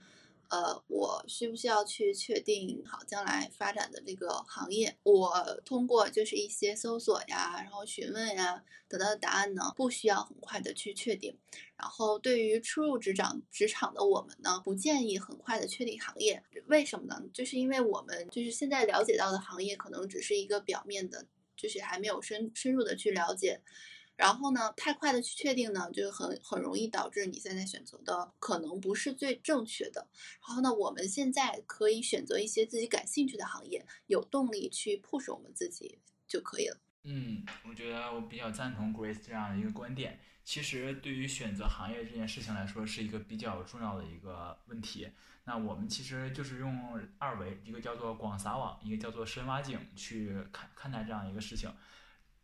[0.49, 4.97] 呃，我需不需要去确定好将来发展的这个行业？
[5.03, 11.37] 我通过就是一些搜索呀，然后询问呀，得到的答案呢，不需要很快的去确定。
[11.77, 16.43] 然后对于初入职场职场的我们呢，不建议很快的确定行业。
[16.67, 17.23] 为什么呢？
[17.33, 23.61] 就是因为我们就是现在了解到的行业，可能只是一个表面的，就是还没有深深入的去了解。
[24.17, 30.09] 然后呢，太快的去确定呢，就很很容易导致你现在选择的可能不是最正确的。
[30.47, 36.79] 然后呢，我们现在可以选择一些自己感兴趣的行业，有动力去 push 我们自己就可以了。
[37.05, 40.19] 嗯，我觉得我比较赞同 Grace 这样的一个观点。
[40.45, 45.09] 其实对于选择行业这件事情来说，是一个比较重要的一个问题。
[45.45, 51.69] 那我们其实就是用二维，一个叫做广撒网，一个叫做深挖井去看看待这样一个事情。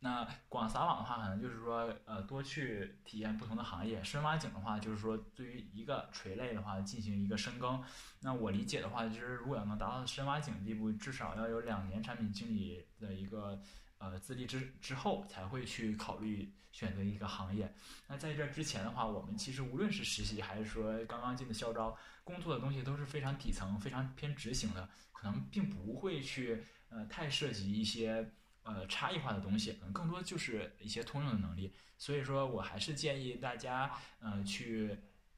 [0.04, 7.80] 那广撒网的话，可能就是说，呃，多去体验不同的行业；深挖井的话，就是说，对于一个垂类的话进行一个深耕。
[8.18, 13.62] 那我理解的话，就是如果要能达到深挖井的地步，至少要有两年产品经理的一个
[13.98, 17.72] 呃资历之之后，才会去考虑选择一个行业。
[18.08, 28.32] 那在这之前的话，我们其实无论是实习还是说刚刚进的校招，工作的东西都是非常底层、非常偏执行的，可能并不会去呃太涉及一些。
[28.64, 34.96] 呃，差异化的东西可能更多就是一些通用的能力，所以说我还是建议大家，呃，去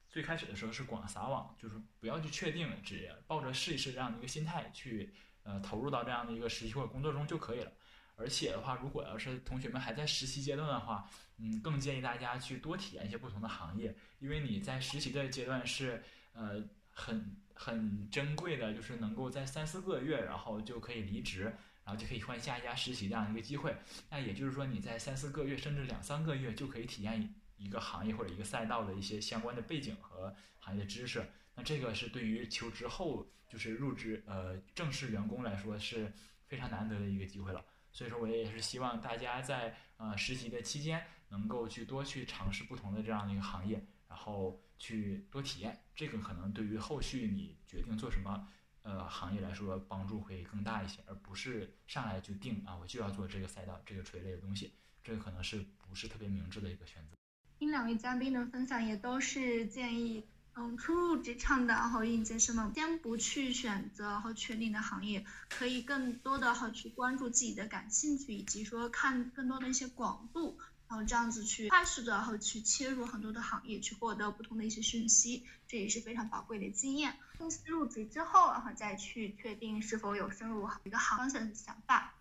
[0.08, 7.72] 最开始的时候是广撒网，就是不要去确定，只抱着试一试这样的一个心态去，呃，投入到这样的一个实习或者工作中就可以了。
[8.16, 16.00] 而且的话，如果要是同学们还在实习阶段的话，嗯，更建议大家去多体验一些不同的行业，因为你在实习的阶段是，
[16.32, 21.56] 呃，很很珍贵的，就是能够在三四个月，然后就可以离职。
[21.84, 23.76] 然后就可以换下一家实习这样一个机会，
[24.08, 31.24] 那也就是说你在三四个月甚至两三个月就可以体验一个行业或者一个赛道的一些相关的背景和行业的知识。
[31.54, 36.12] 那这个是对于求职后就是入职呃正式员工来说是
[36.46, 37.64] 非常难得的一个机会了。
[37.92, 45.78] 所以说我也是希望大家在呃实习的期间能够去多去尝试不同的这样的一个行业，然后去多体验。
[45.94, 48.48] 这个可能对于后续你决定做什么。
[48.84, 57.16] 呃，行业来说帮助会更大一些，而不是上来就定啊，我就要做这个赛道、这个垂类的东西，这个可能是不是特别明智的一个选择。
[57.58, 70.58] 听两位嘉宾的分享，也都是建议，嗯，初入职场的然后应届生们，先不去选择和确定的行业，可以更多的和去关注自己的感兴趣，以及说看更多的一些广度。
[70.88, 77.16] 然后这样子去快速的，然后去切入很多的行业，去获得不同的一些讯息，这也是非常宝贵的经验。
[77.38, 82.14] 公司入职之后，然后再去确定是否有深入一个行方向的想法。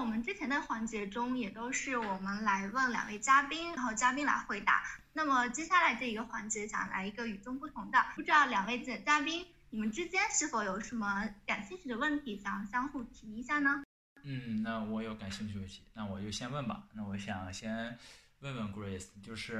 [0.00, 4.82] 我们之前的环节中，也都是我们来问两位嘉宾，然后嘉宾来回答。
[5.12, 13.84] 那么接下来这一个环节，想来一个与众不同的，不知道两位嘉嘉宾，你们之间是否有什么感兴趣的问题，想相互提一下呢？
[14.22, 16.84] 嗯，那我有感兴趣问题，那我就先问吧。
[16.94, 17.98] 那我想先
[18.38, 19.58] 问问 Grace，就是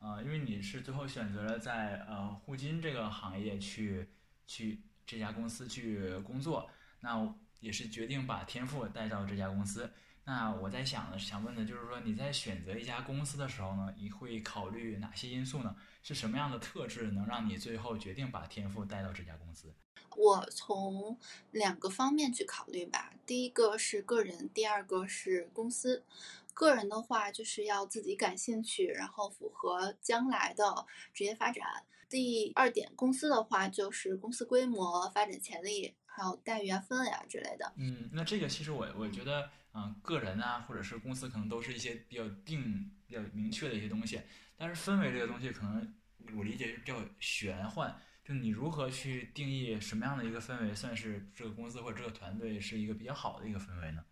[0.00, 4.06] 呃，因为你是最后选择了在呃互金这个行业去
[4.46, 6.70] 去这家公司去工作，
[7.00, 9.92] 那也是决定把天赋带到这家公司。
[10.24, 15.74] 那我在想呢，想问的就是说，你在选择一家公司的时候呢，你会考虑哪些因素呢？
[16.02, 19.74] 是什么样的特质能让你最后决定把天赋带到这家公司？
[20.16, 21.18] 我从
[21.52, 23.14] 两个方面去考虑吧。
[23.24, 26.04] 第一个是个人，第二个是公司。
[26.52, 31.64] 个人的话，就是要自己感兴趣，然后符合将来的职业发展。
[32.08, 37.72] 第二点，公司的话就是公司规模、发展潜力，还有待遇啊、氛围啊之类的。
[37.76, 39.48] 嗯，那这个其实我我觉得。
[39.74, 44.20] 嗯，个人啊，或者是公司，可能都是一些比较定、比较明确的一些东西。
[44.56, 45.94] 但是氛围这个东西，可能
[46.36, 47.94] 我理解是比较玄幻。
[48.24, 54.02] 就你如何去定义什么样的一个氛围，算是这个公司或者这个团队是一个比较好的一个氛围呢？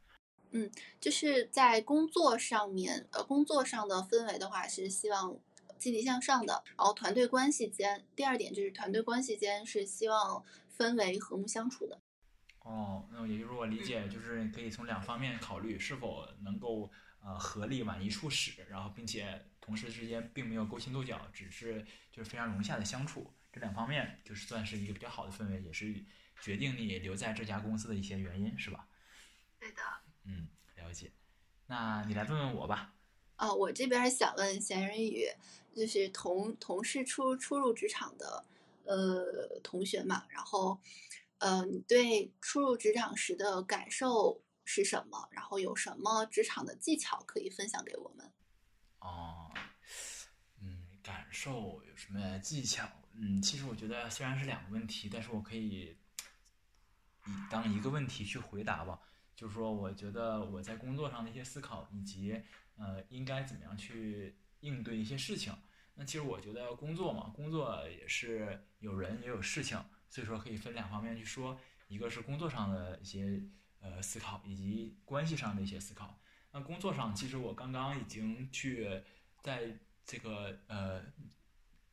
[0.50, 5.36] 嗯，就是在工作上面，呃，工作上的氛围的话，是希望
[5.78, 6.62] 积极向上的。
[6.76, 10.44] 然后团队关系间，第二点就是团队关系间是希望
[10.76, 12.00] 氛围和睦相处的。
[12.60, 16.90] 哦，那也就是我理解，就是可以从两方面考虑，是否能够
[17.22, 26.04] 呃合力往一处使，然后并且同事之间并没有勾心斗角，只是就是非常融洽的相处，这两方面就是算是一个比较好的氛围，也是
[26.40, 28.88] 决定你留在这家公司的一些原因，是吧？
[29.60, 29.82] 对的。
[30.24, 31.12] 嗯，了解。
[31.68, 32.92] 那你来问问我吧。
[33.36, 35.26] 哦，我这边想问闲人语，
[35.74, 38.44] 就是同同事初初入职场的
[38.86, 40.80] 呃同学嘛，然后。
[41.38, 45.28] 呃，你对初入职场时的感受是什么？
[45.30, 48.32] 然后有什么职场的技巧可以分享给我们？
[49.00, 49.52] 哦，
[50.62, 52.88] 嗯，感受有什么技巧？
[53.12, 55.96] 嗯，其实我觉得虽然是两个问题，但是我可以以
[57.50, 58.98] 当一个问题去回答吧。
[59.34, 62.32] 就是说，我觉得我在工作上的一些思考，以及
[62.78, 65.54] 呃，应该怎么样去应对一些事情。
[65.96, 69.76] 那其实我觉得工作嘛，工作也是有人也有事情。
[70.08, 73.42] 所以说可以分两方面去说，一个是工作上的一些
[73.80, 76.18] 呃思考，以及关系上的一些思考。
[76.52, 79.02] 那工作上，其实我刚刚已经去
[79.42, 81.02] 在这个呃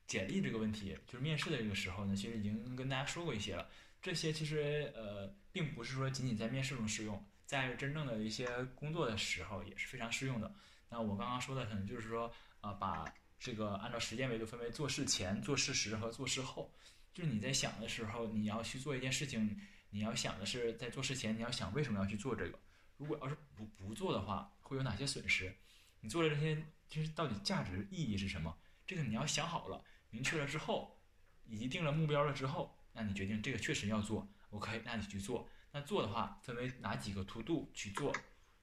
[0.05, 3.67] 简历这个问题，就是面试的这个时候呢，其实已经跟大家说过一些了。
[4.01, 10.53] 这些其实呃并不是说仅仅在面试中适用，在真正的一些工作的时候也是非常适用的。
[10.89, 13.03] 那我刚刚说的可能就是说呃把
[13.43, 16.73] 这个按照时间维度分为做事前、做事时和做事后。
[17.13, 22.57] 就是你在想的时候，你要去做一件事情，你要想的是在做事前，你要想为什么要去做这个。
[22.95, 25.53] 如果要是不不做的话，会有哪些损失？
[25.99, 26.55] 你做了这些，
[26.87, 28.57] 就是到底价值意义是什么？
[28.87, 30.97] 这个你要想好了，明确了之后，
[31.43, 35.49] 以及定了目标了之后，那你决定这个确实要做，OK，那你去做。
[35.73, 38.15] 那做的话，分为哪几个 to do 去做？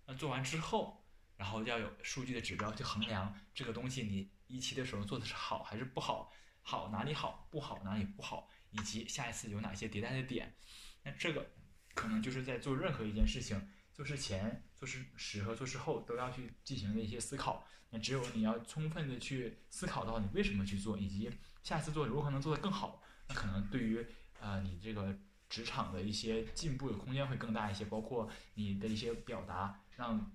[0.07, 1.05] 那做完之后，
[1.37, 6.33] 然后要有数据的指标去衡量这个东西，你一期的时候做的是好还是不好？
[6.63, 10.55] 好哪里好，不好哪里不好，以及下一次有哪些迭代的点，
[11.03, 11.51] 那这个
[11.95, 17.67] 可能就是在做任何一件事情，做事前、做事时和做事后都要去进行的一些思考。
[17.89, 21.31] 那只有你要充分的去思考到你为什么去做，以及
[21.63, 24.07] 下次做如何能做得更好，那可能对于
[24.39, 30.31] 呃你这个职场的一些进步的空间会更大一些，包括你的一些表达，让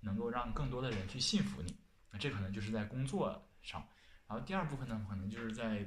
[0.00, 1.76] 能够让更多的人去信服你。
[2.10, 3.86] 那这可能就是在工作上。
[4.28, 5.84] 然后第二部分呢，可能就是在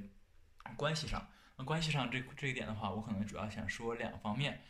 [0.77, 1.25] 关系上。
[1.57, 4.61] 那关系上这这一点的话，我可能主要想说两方面，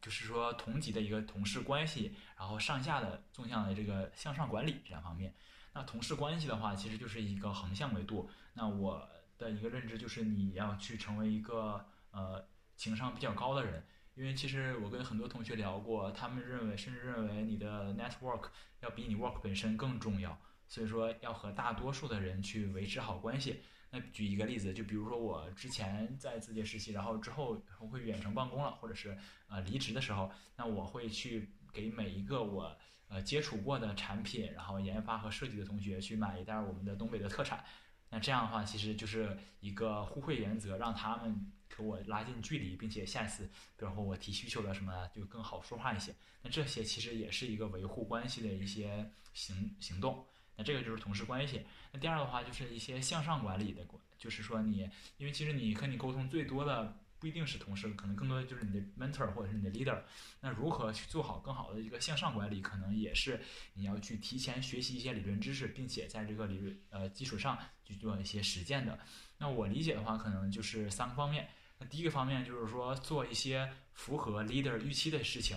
[0.00, 5.34] 就是说同级的一个同事关系，然后上下的纵向的这个向上管理这两方面。
[5.74, 8.30] 那同事关系的话，其实就是一个横向维度。
[8.54, 12.42] 那我的一个认知就是你要去成为一个呃
[12.76, 18.48] 情商比较高的人，因为其实我跟很多同学聊过，他们认为甚至认为你的 network
[18.80, 20.36] 要比你 work 本身更重要。
[20.68, 23.60] 所以说要和大多数的人去维持好关系。
[23.90, 29.16] 那举一个例子，就比如说我之前在字节实习，然后之后我会远程办公了，或者是
[29.48, 32.76] 呃离职的时候，那我会去给每一个我
[33.08, 37.64] 呃接触过的产品，然后研发和设计的同学去买一袋我们的东北的特产。
[38.10, 43.44] 那这样的话，其实就是一个互惠原则，让他们和我拉近距离，并且下次，
[43.76, 46.14] 比如说我提需求了什么，就更好说话一些。
[46.42, 50.26] 那这些其实也是一个维护关系的一些行行动。
[50.58, 51.62] 那这个就是同事关系。
[51.92, 53.86] 那第二的话就是一些向上管理的，
[54.18, 60.02] 就是说你，因为其实你和你沟通最多的不一定是同事，可能更多的就是你的 mentor 或者是你的 leader。
[60.40, 63.40] 那如何去做好更好的一个向上管理，可能也是
[63.74, 68.98] 你要去提前学习一些理论知识，并且在这个理论呃基础上去做一些实践的。
[69.38, 71.48] 那我理解的话，可能就是三个方面。
[71.78, 75.56] 那第一个方面就是说做一些符合 leader 预期的事情，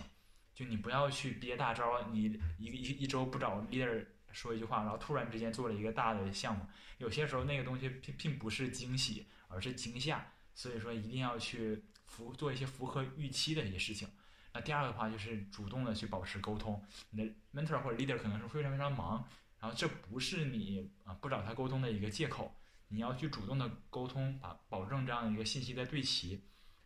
[0.53, 4.05] 就你不要去憋大招，你一一一周不找 leader。
[4.33, 6.65] 说一句话，然后突然之间做了一个大的项目，
[6.97, 14.09] 有些时候那个东西并并不是惊喜，而是惊吓，所以说一定要去符做一些符合预期的一些事情。
[14.53, 19.25] 那第二个的话就是主动的去保持沟通，你的 mentor 或者 leader 可能是非常非常忙，
[19.59, 22.53] 然后这不是你啊不找他沟通的一个借口，
[22.89, 26.41] 你要去主动的沟通，把保证这样的一个信息的对齐，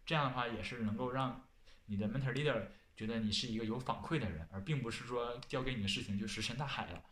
[0.06, 1.48] 这样的话也是能够让
[1.88, 7.04] 你的 mentor leader 觉得你是一个有反馈的人，而并不是说交给你的事情就石沉大海了。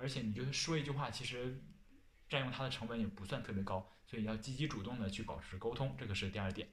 [0.00, 1.62] 而且你就是说一句话，其实
[2.28, 6.68] 占用他的成本也不算特别高，所以要积极主动的去保持沟通，这个是第二点。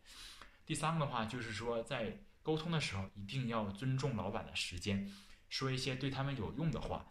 [0.66, 5.12] 第三个的话就是说，在沟通的时候一定要尊重老板的时间，
[5.50, 7.06] 说一些对他们有用的话。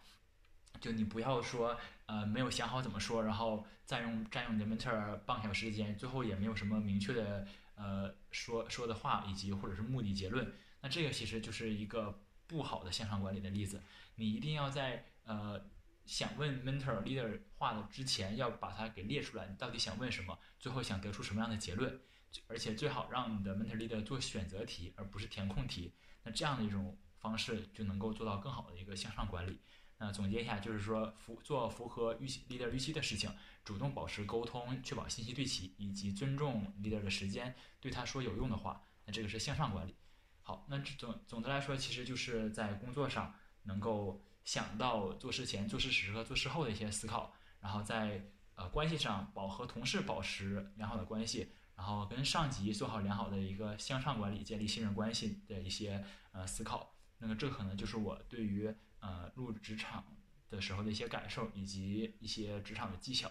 [0.79, 10.53] 就你不要说呃没有想好怎么说，然后占用占用你的 mentor 半小时间，最后也没有什么明确的呃说说的话以及或者是目的结论。
[10.81, 13.81] 那这个其实就是一个不好的向上管理的例子。
[14.15, 15.69] 你一定要在呃。
[16.07, 20.39] 想问 mentor leader 话的之前，要把它给列出来，你到底想问什么？
[20.57, 21.99] 最后想得出什么样的结论？
[22.47, 25.93] 而且最好让你的 mentor leader 做选择题，而不是填空题。
[26.23, 29.59] 那这样的一种方式就能够做到更好的一个向上管理。
[29.97, 33.29] 那总结一下，就是说符做符合预期 leader 预期的事情，
[33.65, 38.81] 主动保持沟通，确保信息对齐，以及尊重 leader 的时间，对他说有用的话。
[39.05, 39.95] 那这个是向上管理。
[40.41, 44.23] 好，那总总的来说，其实就是在工作上能够。
[44.47, 56.95] 想到做事前、做事时和做事后的一些思考，然后在呃关系上保和同事保持良好的关系，然后跟上级做好良好的一个向上管理、建立信任关系的一些呃思考。
[57.17, 60.05] 那么这可能就是我对于呃入职场
[60.49, 63.29] 的时候的一些感受，以及一些职场的技巧。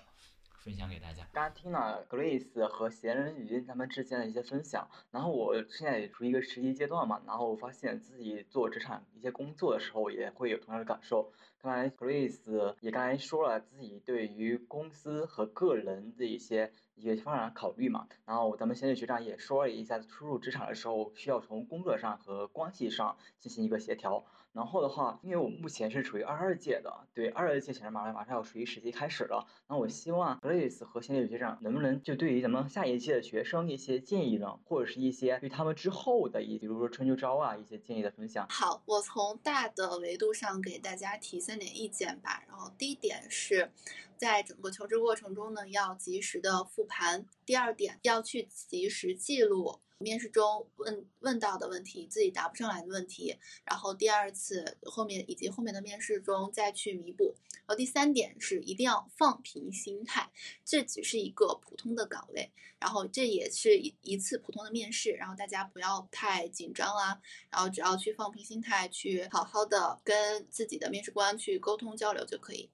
[0.67, 1.23] 分享给大家。
[1.33, 11.31] 刚刚听了 Grace 和闲人鱼他们之间的一些分享，然后我现在也处于一个实习阶段嘛，然后我发现自己做职场一些工作的时候，也会有同样的感受。
[11.63, 24.25] 刚才 Grace 也刚才说了自己对于公司和个人的一些一些发展考虑嘛，然后咱们闲人学长也说了一下，初入职场的时候需要从工作上和关系上进行一个协调。
[24.57, 29.47] 然后的话，因为我目前是处于二二届的，对二二届显然马上马上要属于实习开始了。
[29.69, 38.47] 那我希望 Grace 和仙女学长能不能就对于咱们下一届的学生一些建议呢，或者是一些对他们之后的一，比如说春秋招啊一些建议的分享。
[38.49, 42.43] 好，我从大的维度上给大家提三点意见吧。
[42.49, 43.71] 然后第一点是，
[44.17, 47.27] 在整个求职过程中呢，要及时的复盘。
[47.45, 49.81] 第二点，要去及时记录。
[49.99, 53.35] 面试中问问到的问题，自己答不上来的问题，
[53.65, 57.35] 然后第二次后面以及后面的面试中再去弥补。
[57.61, 60.31] 然后第三点是一定要放平心态，
[60.65, 67.21] 这只是一个普通的岗位，然后这也是一一次普通的面试，然后大家不要太紧张啊，
[67.51, 72.71] 然后只要去放平心态，去好好的跟自己的面试官去沟通交流就可以。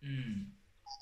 [0.00, 0.50] 嗯，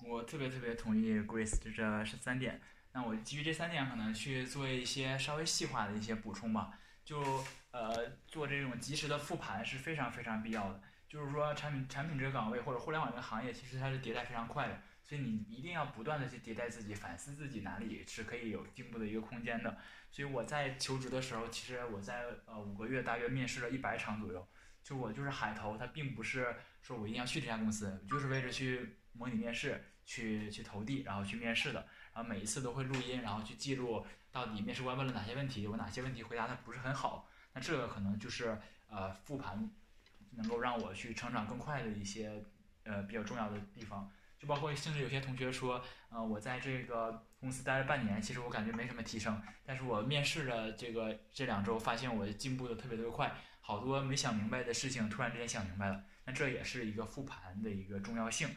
[0.07, 2.61] 我特别特别同意 Grace 这这三点。
[2.93, 6.79] 那我基于这三点，可能去做一些稍微细化的一些补充吧。
[7.05, 10.83] 就呃，做这种及时的复盘是非常非常必要的。
[11.09, 19.77] 就是说，产品产品这个岗位或者互联网这个行业，其实它是迭代非常快的，所以你一定要不断的去迭代自己，反思自己哪里是可以有进步的一个空间的。
[20.11, 24.47] 所以我在求职的时候，其实我在呃五个月大约面试了一百场左右。
[24.83, 31.87] 就我就是海投，他并不是说我一定要去这家公司，就是为了去模拟面试，去去投递，然后去面试的。
[32.23, 37.29] 每一次都会录音，然后去记录到底面试官问了哪些问题，有哪些问题回答的不是很好。
[37.53, 38.59] 那这个可能就是
[38.89, 39.71] 呃复盘
[40.33, 42.45] 能够让我去成长更快的一些
[42.85, 44.11] 呃比较重要的地方。
[44.39, 56.03] 就包括甚至有些同学说，呃我在这个公司待了半年，其实我感觉没什么提升，但是我面试的这个这两周发现我进步的特别特别快，好多没想明白的事情突然之间想明白了。
[56.25, 58.49] 那这也是一个复盘的一个重要性。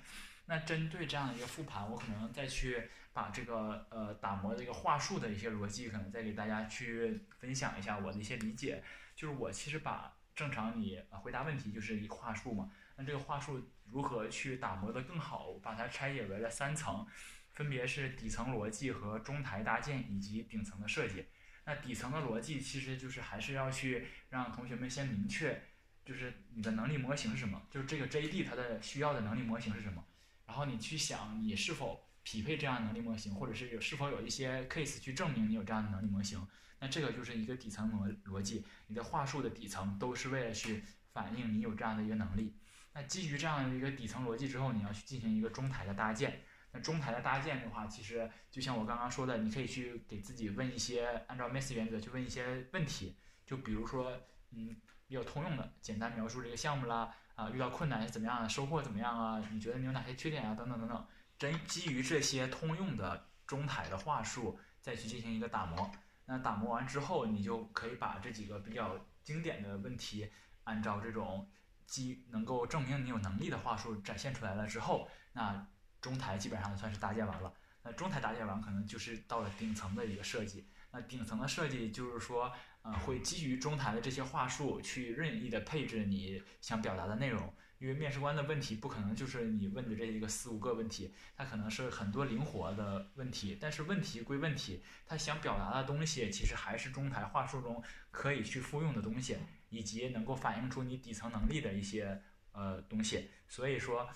[0.46, 8.84] 那针对这样的一个复盘，我可能再去把这个呃打磨的一个话术的一些逻辑，可能再给大家去分享一下我的一些理解。
[9.16, 15.54] 就是我其实把正常你回答问题就是一话术嘛，那这个话术如何去打磨的更好？
[15.62, 17.06] 把它拆解为了三层，
[17.54, 21.28] 分别是底层逻辑和中台搭建以及顶层的设计。
[21.66, 25.62] 那底层的逻辑其实就是还是要去让同学们先明确，
[26.04, 30.04] 就是你的能力模型是什么，就是这个 JD 它的需要的能力模型是什么。
[30.46, 36.46] 然后你去想你是否匹配这样能力模型，或者是有是否有一些 case 去证明你有这样的能力模型。
[36.80, 42.58] 那这个就是一个底层逻逻辑，你的话术的底层都是为了去反映你有这样的一个能力。
[42.94, 46.42] 那基于这样的一个底层逻辑之后，你要去进行一个中台的搭建。
[46.72, 53.16] 那中台的搭建的话，其实就像我刚刚说的，你可以去给自己问一些按照 Mass 原则去问一些问题，
[53.46, 54.12] 就比如说，
[54.52, 54.76] 嗯，
[55.08, 57.14] 比较通用的，简单描述这个项目啦。
[57.36, 58.50] 啊，遇到困难是怎么样的？
[58.50, 59.42] 收获怎么样啊？
[59.52, 60.54] 你觉得你有哪些缺点啊？
[60.54, 61.08] 等等等等，
[61.44, 65.92] 真基于这些通用的中台的话术，再去进行一个打磨。
[66.26, 70.32] 那打磨完之后，你就可以把这几个比较经典的问题，
[70.64, 71.52] 按照这种
[71.86, 75.68] 基能够证明你有能力的话术展现出来了之后，那
[76.00, 77.54] 中台基本上算是搭建完了。
[77.82, 80.66] 那中台搭建完，可能就是到了顶层的一个设计。
[80.92, 82.50] 那顶层的设计就是说。
[82.86, 93.58] 呃，会基于中台的这些话术去任意的配置你想表达的内容，因为面试官的问题不可能就是你问的这一个四五个问题，它可能是很多灵活的问题。
[93.60, 99.36] 但是问题归问题，他想表达的东西其实还是中台话术中可以去复用的东西，
[99.68, 102.22] 以及能够反映出你底层能力的一些
[102.54, 103.30] 呃东西。
[103.50, 104.10] 所以说，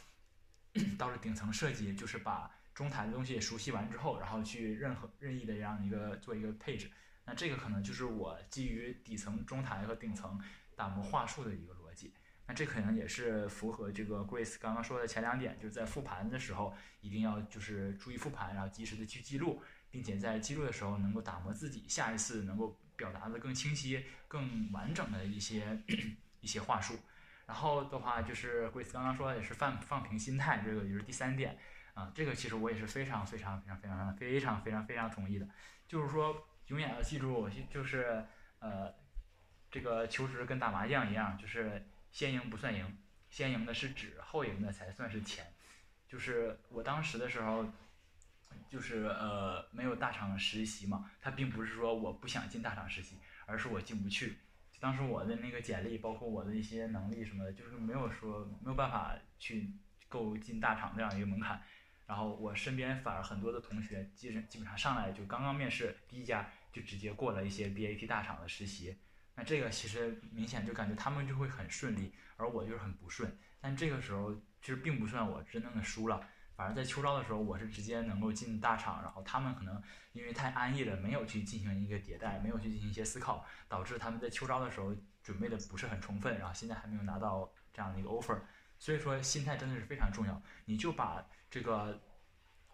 [0.98, 6.90] 到了顶层设计，就是把中台的东西熟悉完之后，然后去任何任意的这样一个做一个配置。
[7.26, 10.42] 那这个可能就是我基于底层、中台和顶层
[10.74, 11.87] 打磨话术的一个逻辑。
[12.48, 25.82] 那这可能也是符合这个 Grace 刚刚说的前两点，就是在复盘的时候一定要就是注意复盘，然后及时的去记录，并且在记录的时候能够打磨自己，下一次能够表达的更清晰、更完整的一些
[26.42, 26.98] 一些话术。
[27.46, 31.58] 然后的话就是 Grace 刚刚说的也是放放平心态，这个就是第三点
[31.94, 35.48] 啊，这个其实我也是非常非常非常非常非常非常非常同意的，
[35.88, 36.48] 就是说。
[36.68, 38.26] 永远要记住，就是，
[38.60, 38.94] 呃，
[39.72, 41.82] 这个求职跟打麻将一样，就是
[42.18, 42.98] 先赢不算赢，
[43.30, 45.54] 先赢的是纸，后赢的才算是钱。
[46.10, 47.64] 就是我当时的时候，
[48.72, 54.38] 就是呃没有大厂实习嘛，他并不是说我不想进大厂实习，而是我进不去。
[54.80, 59.70] 当时我的那个简历，包括我的一些能力什么的，就是没有说没有办法去
[60.10, 61.62] 够进大厂这样一个门槛。
[62.08, 66.50] 然后我身边反而很多的同学，基本基本上上来就刚刚面试第一家。
[66.70, 68.96] 就直接过了一些 BAT 大厂的实习，
[69.38, 73.38] 那这个其实明显就感觉他们就会很顺利，而我就是很不顺。
[73.62, 76.20] 但这个时候其实并不算我真正的输了，
[76.56, 79.80] 反而在秋招的时候我是直接能够进大厂，然后他们可能
[80.12, 88.40] 因为太安逸了，没有去进行一个迭代，没有去进行一些思考，导致他们在秋招的时候准备的不是很充分，然后现在还没有拿到这样的一个 offer。
[88.80, 92.02] 所以说心态真的是非常重要，你就把这个。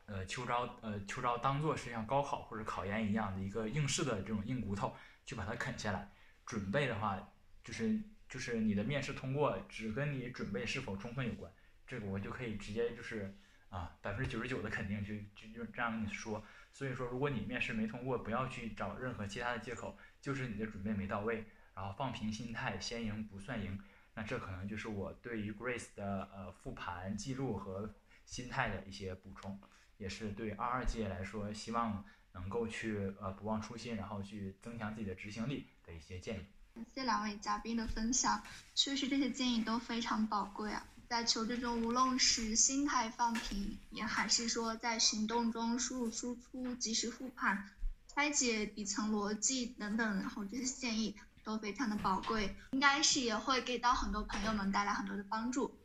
[0.06, 4.94] 呃，秋招，呃，秋招当做是像高考或者考研一样的一个应试的这种硬骨头，
[5.26, 6.12] 去把它啃下来。
[6.46, 7.32] 准备的话，
[7.64, 11.52] 就是就是你的面试通过，只跟你准备是否充分有关。
[11.86, 13.36] 这个我就可以直接就是
[13.70, 16.44] 啊，百分之九十九的肯定就就就这样跟你说。
[16.72, 23.80] 所以说，如果你面试没通过，不要去找任何其他的借口，就是你的准备没到位，然后放平心态，先赢不算赢。
[24.16, 27.94] 那这可能就是我对于 Grace 的呃复盘记录和
[28.26, 29.60] 心态的一些补充。
[29.98, 36.46] 也是对二二届来说，希望能够去呃不忘初心，然后去增强自己的执行力的一些建议。
[36.76, 40.86] 感谢两位嘉宾的分享，确实这些建议都非常宝贵啊。
[41.08, 47.70] 在求职中，无论是心态放平，也还是说在行动中输入输出、及时复盘、
[48.08, 55.78] 拆解底层逻辑等等，然后这些建议都非常的宝贵，应该是也会给到很多朋友们带来很多的帮助。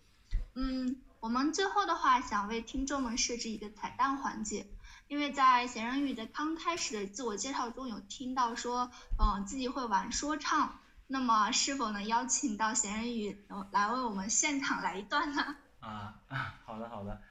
[0.54, 0.96] 嗯。
[1.20, 4.68] 我们最后的话，想为听众们设置一个彩蛋环节，
[5.08, 15.56] 因为在闲人语的刚开始的自我介绍中有听到说，嗯，自己会玩说唱，那么是否能邀请到闲人语来为我们现场来一段呢？
[15.80, 16.20] 啊，
[16.66, 17.22] 好的好的，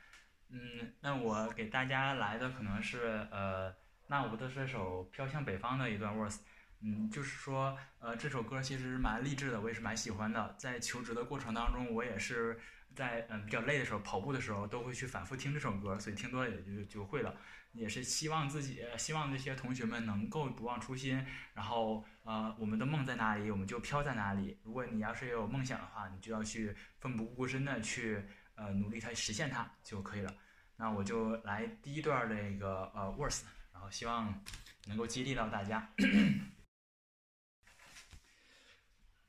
[0.49, 3.71] 嗯，那我给大家来的可能是呃，
[4.07, 6.39] 那我的这首飘向北方的一段 verse，
[6.81, 12.59] 嗯，就是说，呃，这首歌其实蛮励志的，我也是蛮喜欢的，在求职的过程当中，我也是。
[12.97, 17.33] 在嗯比较累的时候，跑步的时候都会去反复听这首歌，所以听多了也就就会了。
[17.73, 21.23] 也是希望自己，希望这些同学们能够不忘初心，
[21.53, 24.57] 然后呃，我们的梦在哪里，我们就飘在哪里。
[24.63, 28.23] 如果你要是有梦想的话，你就要去奋不顾身的去
[28.55, 30.33] 呃努力它实现它就可以了。
[30.75, 34.43] 那我就来第一段那个呃 verse，然后希望
[34.87, 35.87] 能够激励到大家。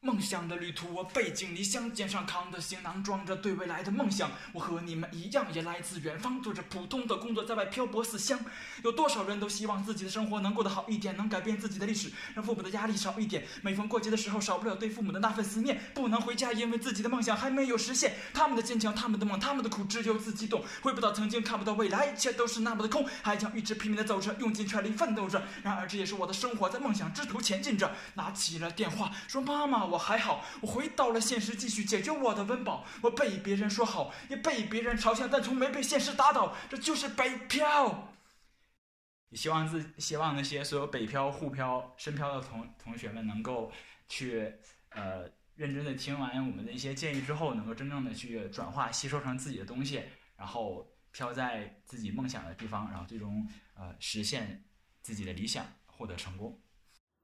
[0.00, 4.30] 梦想的旅途，我背井离乡，肩上扛的行囊装着对未来的梦想。
[4.52, 8.38] 我和你们一样，也来自远方，做着普通的工作，在外漂泊思乡。
[8.84, 13.44] 有多少人都希望自己的生活能过得好一点，能改变自己的历史，让父母的压力少一点。
[13.60, 15.80] 每逢过节的时候，少不了对父母的那份思念。
[15.92, 18.14] 不能回家，因为自己的梦想还没有实现。
[18.32, 20.64] 他们的坚强，他们的梦，他们的苦，只有自己懂。
[20.80, 23.04] 回不到曾经，看不到未来，一切都是那么的空。
[23.20, 25.42] 还想一直拼命的走着，用尽全力奋斗着。
[25.64, 27.90] 然而这也是我的生活，在梦想之途前进着。
[28.14, 29.87] 拿起了电话，说妈妈。
[29.88, 32.84] 我还好，我回到了现实，继续解决我的温饱。
[33.02, 36.54] 我被别人说好，也被别人嘲笑，但从没被现实打倒。
[36.68, 38.12] 这就是北漂。
[39.30, 43.70] 也希望自希望那些所有北漂、沪漂、深漂的同同学们能够
[44.08, 44.54] 去
[44.90, 50.02] 呃认真的听完我们的一些建议之后，能够真正的去转化吸收成自己的东西，
[50.36, 54.64] 然后飘在自己梦想的地方，然后最终呃实现
[55.02, 56.58] 自己的理想，获得成功。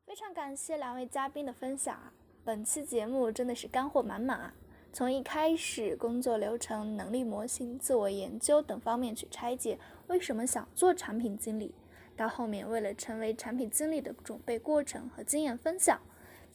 [0.04, 2.12] 非常感谢两位嘉宾的分享！
[2.46, 4.54] 本期节目真的是干货满满啊！
[4.92, 9.78] 从一开始工作流程、能力模型、自我研究等方面去拆解
[10.08, 11.74] 为什么想做产品经理，
[12.14, 15.98] 到后面为了成为产品经理的准备过程和经验分享，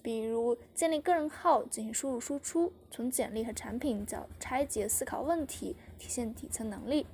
[0.03, 7.07] 比如建立个人号进行输入输出，从简历和产品角拆解思考问题，体现底层能力。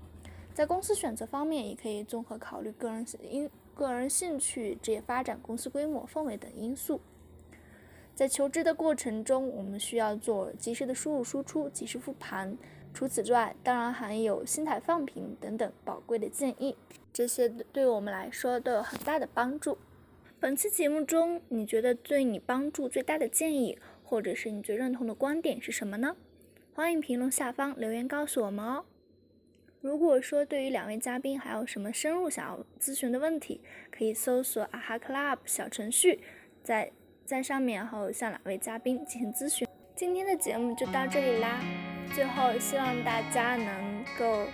[0.54, 7.00] 在公司选择方面，也可以综合考虑个人因个人兴趣、职业发展、公司规模、氛围等因素。
[8.16, 12.58] 在求职的过程中，我们需要做及时的输入输出，及时复盘。
[12.94, 16.78] 除此之外，当然还有心态放平等等宝贵的建议，
[17.12, 19.78] 这些对我们来说都有很大的帮助。
[20.40, 26.16] 本期节目中，你觉得对你帮助最大的建议，或者是你最认同的观点是什么呢？
[26.74, 28.86] 欢迎评论下方留言告诉我们哦。
[29.82, 33.60] 如果说对于两位嘉宾还有什么深入想要咨询的问题，
[33.92, 36.22] 可以搜索啊哈 club 小程序，
[36.64, 36.94] 在。
[37.26, 39.68] 在上面，后向两位嘉宾进行咨询。
[39.96, 41.60] 今天的节目就到这里啦，
[42.14, 44.46] 最后希望大家能够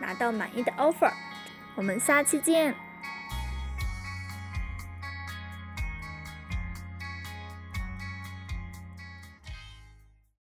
[0.00, 1.12] 拿到满意的 offer。
[1.76, 2.85] 我们下期见。